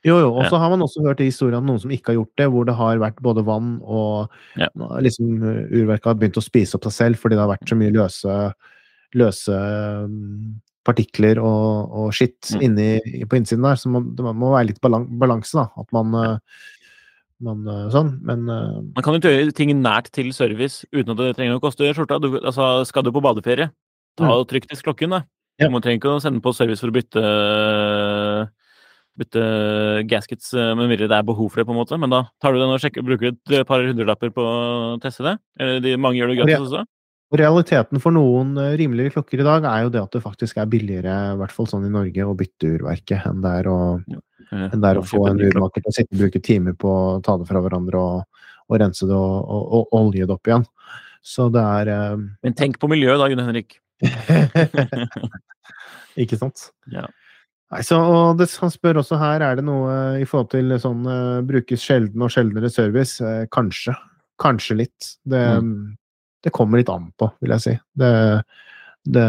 [0.06, 0.28] jo, jo.
[0.36, 0.60] Og så ja.
[0.62, 3.00] har man også hørt historier om noen som ikke har gjort det, hvor det har
[3.02, 4.28] vært både vann og
[4.60, 4.68] ja.
[5.02, 7.94] liksom urverket har begynt å spise opp seg selv fordi det har vært så mye
[7.94, 8.36] løse,
[9.18, 9.58] løse
[10.06, 10.52] mm,
[10.86, 12.62] partikler og, og skitt mm.
[12.68, 12.88] inni,
[13.26, 13.80] på innsiden der.
[13.80, 15.66] Så man, det må være litt balanse, da.
[15.82, 16.62] At man uh,
[17.44, 21.20] men, eh, sånn, men uh, Man kan jo gjøre ting nært til service uten at
[21.20, 22.20] det trenger å koste skjorta.
[22.22, 23.68] Du, altså, skal du på badeferie,
[24.16, 25.24] ta og trykk til klokken, da.
[25.60, 25.68] Ja.
[25.72, 27.22] Man trenger ikke å sende på service for å bytte,
[29.20, 29.44] bytte
[30.08, 32.00] gaskets eh, med mindre det er behov for det, på en måte.
[32.00, 35.36] Men da tar du den og sjekker, bruker et par hundrelapper på å teste det.
[35.60, 36.84] Eller de, mange gjør det gratis også.
[37.34, 41.14] Realiteten for noen rimeligere klokker i dag er jo det at det faktisk er billigere,
[41.32, 44.20] i hvert fall sånn i Norge, å bytte urverket enn det er å ja
[44.54, 47.18] enn det er å få en urmaker til å sitte og bruke timer på å
[47.24, 50.66] ta det fra hverandre og, og rense det og, og, og, olje det opp igjen.
[51.26, 52.24] Så det er eh...
[52.46, 53.78] Men tenk på miljøet da, Gunn Henrik.
[56.22, 56.68] Ikke sant?
[56.92, 57.06] Ja.
[57.74, 61.02] Nei, så, og det, Han spør også her er det noe i forhold til sånn
[61.08, 63.18] uh, brukes sjelden og sjeldnere service.
[63.54, 63.96] Kanskje.
[64.40, 65.16] Kanskje litt.
[65.26, 65.96] Det, mm.
[66.46, 67.74] Det, kommer litt an på, vil jeg si.
[67.98, 68.12] Det,
[69.16, 69.26] det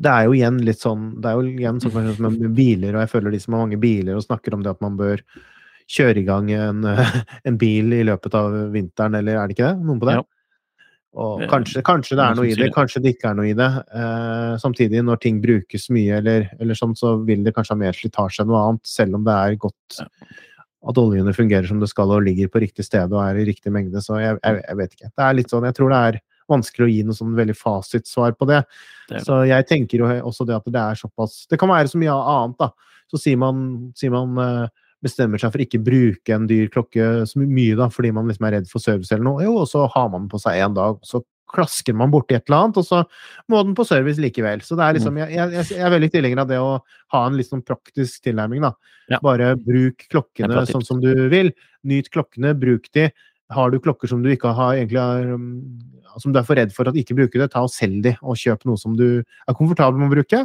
[0.00, 3.02] det er jo igjen litt sånn Det er jo igjen sånn kanskje med biler, og
[3.02, 5.20] jeg føler de som har mange biler og snakker om det at man bør
[5.90, 6.86] kjøre i gang en,
[7.48, 9.86] en bil i løpet av vinteren, eller er det ikke det?
[9.88, 10.20] Noen på det?
[10.20, 10.26] Ja.
[11.20, 13.68] Og kanskje, kanskje det er noe i det, kanskje det ikke er noe i det.
[13.98, 17.98] Eh, samtidig, når ting brukes mye, eller, eller sånn, så vil det kanskje ha mer
[17.98, 19.98] slitasje enn noe annet, selv om det er godt.
[20.88, 23.72] At oljene fungerer som det skal og ligger på riktig sted og er i riktig
[23.74, 24.00] mengde.
[24.04, 25.10] Så jeg, jeg, jeg vet ikke.
[25.12, 26.20] Det er litt sånn, jeg tror det er
[26.50, 28.60] vanskelig å gi noe sånn veldig fasitsvar på det.
[29.10, 29.24] Det.
[29.26, 32.14] Så jeg tenker jo også det at det er såpass Det kan være så mye
[32.14, 32.96] annet, da.
[33.10, 33.64] Så sier man,
[33.98, 38.12] sier man eh, bestemmer seg for ikke bruke en dyr klokke så mye, da, fordi
[38.16, 39.44] man liksom er redd for service eller noe.
[39.46, 42.66] Jo, og så har man på seg én dag, så klasker man borti et eller
[42.66, 43.02] annet, og så
[43.50, 44.62] må den på service likevel.
[44.66, 46.72] Så det er liksom, jeg, jeg, jeg er veldig tilhenger av det å
[47.14, 48.74] ha en litt sånn praktisk tilnærming, da.
[49.10, 49.18] Ja.
[49.24, 51.50] Bare bruk klokkene sånn som du vil.
[51.90, 53.08] Nyt klokkene, bruk de.
[53.50, 55.56] Har du klokker som du ikke har egentlig har, um,
[56.22, 58.38] som du er for redd for at ikke bruker det, ta og selg de, og
[58.38, 60.44] kjøp noe som du er komfortabel med å bruke.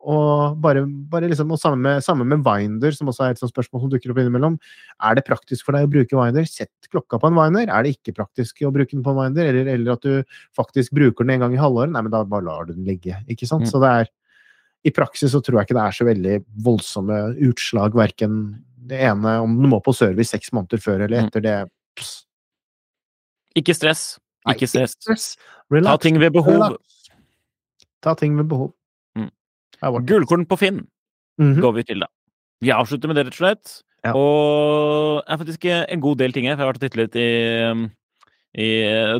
[0.00, 3.52] Og bare, bare liksom, og sammen med, sammen med Winder, som også er et sånt
[3.52, 4.54] spørsmål som dukker opp innimellom.
[5.04, 6.46] Er det praktisk for deg å bruke Winder?
[6.48, 7.68] Sett klokka på en Winder.
[7.68, 9.50] Er det ikke praktisk å bruke den på en Winder?
[9.52, 10.22] Eller, eller at du
[10.56, 11.92] faktisk bruker den en gang i halvåret?
[11.92, 13.18] Nei, men da bare lar du den ligge.
[13.28, 13.66] Ikke sant?
[13.68, 13.72] Mm.
[13.74, 14.10] Så det er
[14.88, 16.34] I praksis så tror jeg ikke det er så veldig
[16.64, 17.16] voldsomme
[17.50, 21.26] utslag, verken det ene om den må på service seks måneder før eller Mm.
[21.28, 21.56] etter det.
[22.00, 22.24] Pss.
[23.60, 24.18] Ikke stress.
[24.46, 24.96] Nei, Ikke stress.
[24.96, 25.36] stress.
[25.84, 26.54] Ta ting ved behov.
[26.56, 27.10] Relax.
[28.00, 28.72] Ta ting ved behov.
[29.14, 29.28] Mm.
[29.28, 29.69] Det er vårt.
[30.06, 30.86] Gullkorn på Finn
[31.40, 31.60] Mhm.
[31.62, 32.06] går vi til, da.
[32.60, 33.82] Vi avslutter med det, rett og slett.
[34.04, 34.12] Ja.
[34.12, 36.56] Og det er faktisk en god del ting her.
[36.56, 37.90] for Jeg har vært og tittet litt i,
[38.60, 38.68] i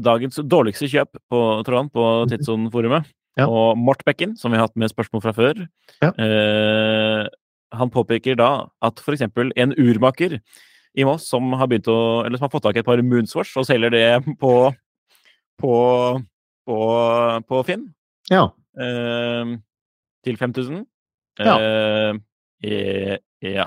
[0.01, 2.27] dagens dårligste kjøp på tråden på.
[2.29, 3.05] Mhm.
[3.39, 3.47] Ja.
[3.47, 5.67] Og Mort Bekken, som vi har hatt med spørsmål fra før,
[6.03, 6.11] Ja.
[6.19, 7.29] eh,
[7.73, 10.41] han påpeker da at eksempel en urmaker
[10.97, 13.65] i Moss som har å, eller som har fått tak i et par Moonswatch og
[13.65, 14.75] selger det på,
[15.61, 16.25] på,
[16.67, 16.79] på,
[17.49, 17.95] på Finn
[18.31, 18.49] Ja.
[18.79, 19.57] eh,
[20.27, 20.85] til 5000.
[21.41, 21.57] Ja.
[21.57, 22.19] Eh,
[22.67, 23.17] eh,
[23.47, 23.67] ja.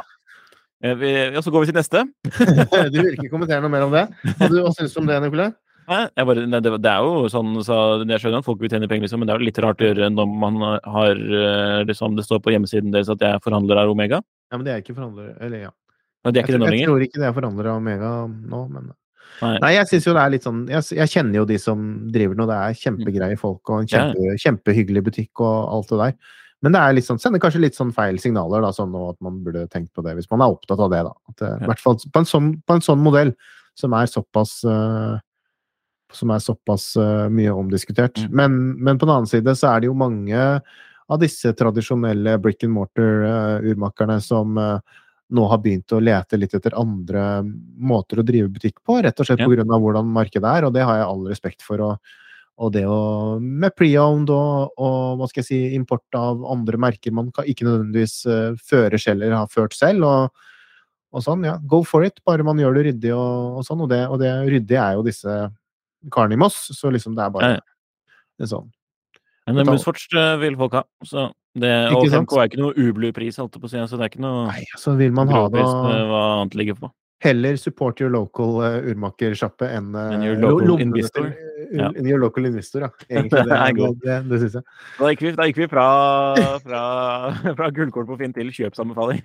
[0.83, 2.05] Eh, vi, og så går vi til neste.
[2.93, 4.07] du vil ikke kommentere noe mer om det?
[4.35, 5.51] Og du, hva syns du om det, Nicolai?
[5.83, 7.77] Nei, jeg bare, nei, det, det er jo sånn så
[8.07, 9.89] Jeg skjønner at folk vil tjene penger, liksom, men det er jo litt rart å
[9.89, 13.91] gjøre når man har eh, liksom, Det står på hjemmesiden deres at jeg forhandler av
[13.91, 14.21] Omega.
[14.47, 15.33] Ja, men det er ikke forhandler...
[15.43, 15.73] Eller, ja.
[16.23, 18.93] Er ikke jeg, nå tror, jeg tror ikke det er forhandler av Omega nå, men
[19.41, 19.55] Nei.
[19.59, 21.81] Nei, jeg syns jo det er litt sånn jeg, jeg kjenner jo de som
[22.13, 24.35] driver og det er kjempegreie folk og en Ja.
[24.39, 26.13] kjempehyggelig butikk og alt det der.
[26.63, 29.41] Men det er litt sånn, sender kanskje litt sånn feil signaler, da, sånn at man
[29.43, 31.11] burde tenkt på det, hvis man er opptatt av det, da.
[31.29, 31.67] At, I Ja.
[31.67, 33.33] hvert fall på en, sånn, på en sånn modell
[33.75, 35.19] som er såpass uh,
[36.13, 38.19] som er såpass uh, mye omdiskutert.
[38.21, 38.33] Mm.
[38.37, 40.39] Men, men på den annen side så er det jo mange
[41.09, 44.77] av disse tradisjonelle brick and mortar-urmakerne som eh,
[45.35, 47.43] nå har begynt å lete litt etter andre
[47.75, 49.49] måter å drive butikk på, rett og slett Ja.
[49.49, 51.81] av hvordan markedet er, og det har jeg all respekt for.
[51.81, 51.97] Og,
[52.61, 57.15] og det å Med pre-owned og, og hva skal jeg si, import av andre merker
[57.15, 60.05] man kan, ikke nødvendigvis uh, fører selv eller har ført selv.
[60.07, 60.49] og
[61.13, 63.83] og sånn, ja, Go for it, bare man gjør det ryddig og, og sånn.
[63.85, 65.35] Og det, og det ryddige er jo disse
[66.13, 68.71] karene i Moss, så liksom det er bare det er sånn.
[69.45, 70.83] Men det Moonswatch eh, vil folk ha.
[71.05, 71.27] Så
[71.59, 73.81] det, og 5K er ikke noe ublu-pris, holdt jeg på å si.
[73.91, 76.79] Så det er ikke noe Nei, så vil man ha det og hva annet ligger
[76.81, 76.93] på.
[77.23, 81.29] heller support your local uh, urmakersjappe enn uh, your local investor.
[81.73, 81.89] Ja.
[82.05, 82.89] your local investor, ja.
[83.09, 84.65] Egentlig, Det det, det, det syns jeg.
[84.99, 85.85] Da gikk vi, da gikk vi fra,
[86.63, 86.81] fra,
[87.57, 89.23] fra gullkort på Finn til kjøpsanbefaling.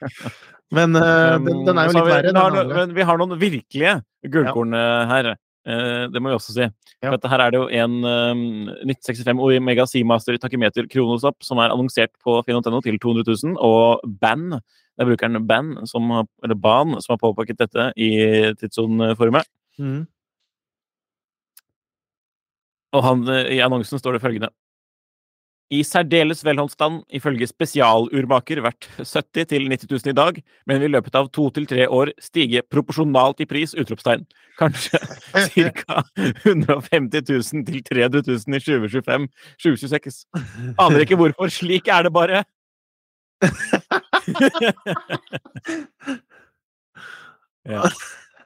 [0.76, 3.96] Men uh, den, den er jo litt verre, vi har Men vi har noen virkelige
[4.30, 5.34] gullkorn eh, her.
[5.64, 6.68] Uh, det må vi også si.
[7.04, 7.10] Ja.
[7.10, 8.46] For her er det jo en um,
[8.84, 14.60] 1965 Omega Seamaster takimeter kronostopp som er annonsert på finn.no til 200 000, og Ban,
[14.60, 18.10] det er brukeren Ban, som har, eller Ban, som har påpakket dette i
[18.60, 19.50] Tidssonen-forumet.
[19.80, 20.02] Mhm.
[22.94, 24.50] Og han, eh, i annonsen står det følgende.
[25.72, 30.92] I særdeles velholdt stand, ifølge spesialurmaker, verdt 70 til 90 000 i dag, men vil
[30.92, 33.74] i løpet av to til tre år stige proporsjonalt i pris!
[33.74, 34.26] utropstegn.
[34.60, 34.98] Kanskje
[35.80, 36.02] ca.
[36.44, 40.26] 150 000 til 300 000 i 2025-2026.
[40.78, 41.48] Aner ikke hvorfor.
[41.50, 42.44] Slik er det bare!
[47.72, 47.88] ja.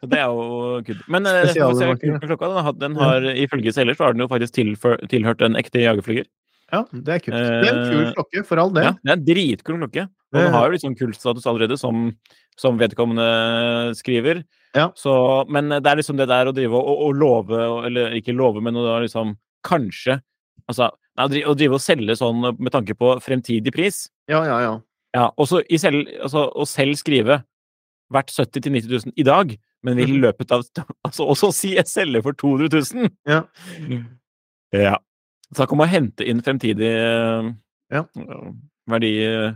[0.07, 1.07] Det er jo kult.
[1.11, 5.01] Men eh, klokka, den har, den har, ifølge selger så har den jo faktisk tilfør,
[5.11, 6.29] tilhørt en ekte jagerflyger.
[6.69, 7.35] Ja, det er kult.
[7.35, 8.91] Det er en kul Eh, klokke, for all del.
[8.91, 10.07] Ja, det er en dritkul klokke.
[10.29, 12.11] Og den har jo litt sånn kultstatus allerede, som,
[12.61, 14.43] som vedkommende skriver.
[14.77, 14.91] Ja.
[14.99, 15.13] Så,
[15.49, 18.77] men det er liksom det der å drive og, og, love, eller ikke love, men
[18.77, 19.37] å liksom
[19.67, 20.21] kanskje
[20.69, 24.03] Altså, nei, å drive og selge sånn med tanke på fremtidig pris.
[24.29, 24.75] Ja, ja, ja.
[25.17, 27.39] Ja, og så i selv, altså, selv skrive
[28.13, 29.55] verdt 70 000-90 000 i dag,
[29.87, 30.65] men vil i løpet av
[31.07, 33.11] Altså, Også si jeg selger for 200 000!
[33.29, 33.43] Ja.
[34.75, 34.99] Ja.
[35.57, 36.91] Snakk om å hente inn fremtidig
[37.89, 38.03] Ja.
[38.89, 39.13] verdi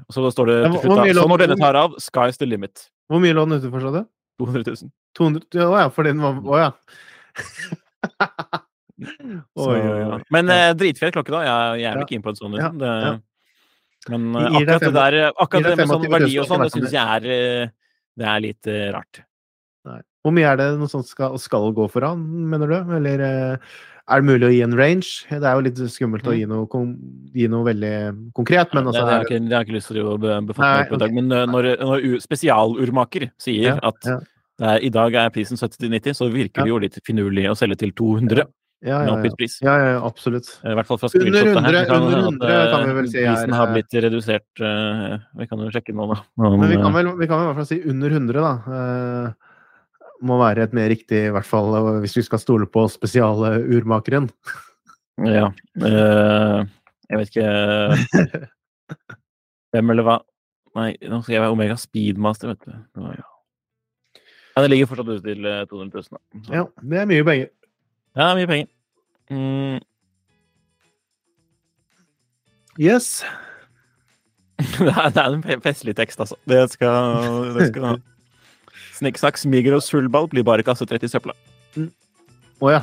[0.08, 1.12] Så så står det til slutt, da.
[1.20, 2.86] Så når denne tar av, sky's the limit.
[3.12, 4.06] Hvor mye lå den ute for, sa du?
[4.40, 4.90] 200 000.
[5.18, 6.70] 200 ja, fordi den var Å ja.
[9.52, 10.18] Så, Oi, oi, oi.
[10.32, 11.40] Men eh, dritfet klokke, da.
[11.44, 12.02] Jeg, jeg er Ja.
[12.06, 12.56] ikke inne på en sånn.
[12.56, 12.78] Ja, Liksom.
[12.78, 13.20] Det.
[14.12, 17.04] Men akkurat det der Akkurat det med sånn verdi og sånn, det for syns jeg
[17.18, 17.70] er
[18.18, 18.66] Det er litt
[18.96, 19.20] rart.
[20.22, 22.76] Hvor mye er det noe sånt skal, skal gå for han, mener du?
[22.98, 23.72] Eller eh,
[24.06, 25.26] er det mulig å gi en range?
[25.30, 26.82] Det er jo litt skummelt å gi noe,
[27.34, 27.94] gi noe veldig
[28.38, 31.02] konkret, men altså det, har jeg ikke, ikke lyst til å befatte meg på i
[31.02, 31.18] dag.
[31.18, 34.18] Men eh, når, når spesialurmaker sier Ja, at ja.
[34.62, 37.94] er, i dag er prisen 70-90, så virker det jo litt finurlig å selge til
[37.98, 38.44] 200
[38.82, 39.46] ja, med ja, ja.
[39.62, 40.48] ja, ja, absolutt.
[40.66, 41.76] I hvert fall fra Under screenshotet her.
[41.78, 44.62] 100 kan under 100 at, kan vi eh, vel si Prisen har eh, blitt redusert
[44.62, 46.18] Uh, Vi kan jo sjekke nå, da.
[46.42, 48.42] Men, Men vi kan, eh, vel, vi kan vel i hvert fall si under 100,
[48.42, 48.52] da.
[48.78, 49.51] Eh,
[50.22, 54.30] må være et mer riktig, i hvert fall eh, hvis vi skal stole på spesialurmakeren.
[55.26, 55.50] Ja.
[55.82, 56.68] Øh,
[57.10, 58.46] jeg vet ikke
[59.72, 60.14] Hvem eller hva
[60.72, 63.02] Nei, nå skal jeg være Omega Speedmaster, vet du.
[63.12, 64.62] Ja.
[64.62, 66.16] det ligger fortsatt ute til eh, 200 000.
[66.16, 66.56] Da.
[66.56, 67.50] Ja, det er mye penger.
[68.16, 68.70] Ja, mye penger.
[69.28, 69.82] Mm.
[72.80, 73.10] Yes.
[74.78, 76.40] det, er, er en festlig tekst, altså.
[76.48, 78.00] Det skal, det skal
[79.02, 81.34] Snikksnakk, smiger og sullball blir bare kastet rett i søpla.
[82.62, 82.80] Å ja.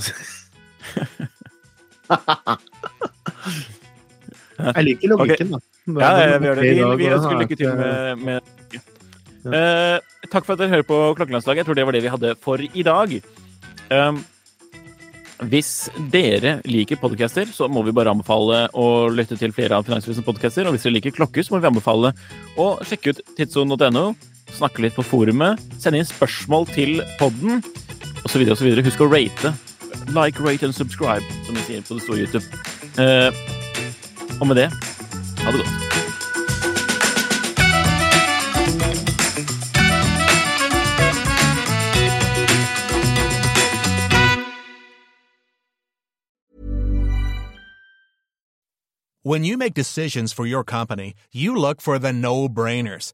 [4.60, 5.60] Jeg liker logikken, da.
[5.90, 6.64] Ja, ja, vi gjør det.
[6.68, 8.40] Vi, vi ønsker lykke til med, med
[9.40, 11.62] Uh, Takk for at dere hører på Klokkelandslaget.
[11.62, 13.14] Jeg tror det var det vi hadde for i dag.
[13.90, 14.20] Um,
[15.48, 20.28] hvis dere liker podcaster, så må vi bare anbefale å lytte til flere av Finansvisens
[20.28, 20.68] podcaster.
[20.68, 22.12] Og hvis dere liker klokker, så må vi anbefale
[22.60, 24.04] å sjekke ut tidsson.no,
[24.58, 27.64] snakke litt på forumet, sende inn spørsmål til podden,
[28.26, 28.46] osv.
[28.56, 28.72] osv.
[28.86, 29.54] Husk å rate.
[30.16, 32.46] Like, rate and subscribe, som vi sier på det store YouTube.
[32.98, 33.30] Eh,
[34.40, 34.72] og med det,
[35.44, 35.90] ha det godt.
[49.22, 53.14] When you make decisions for your company, you look for the no brainers.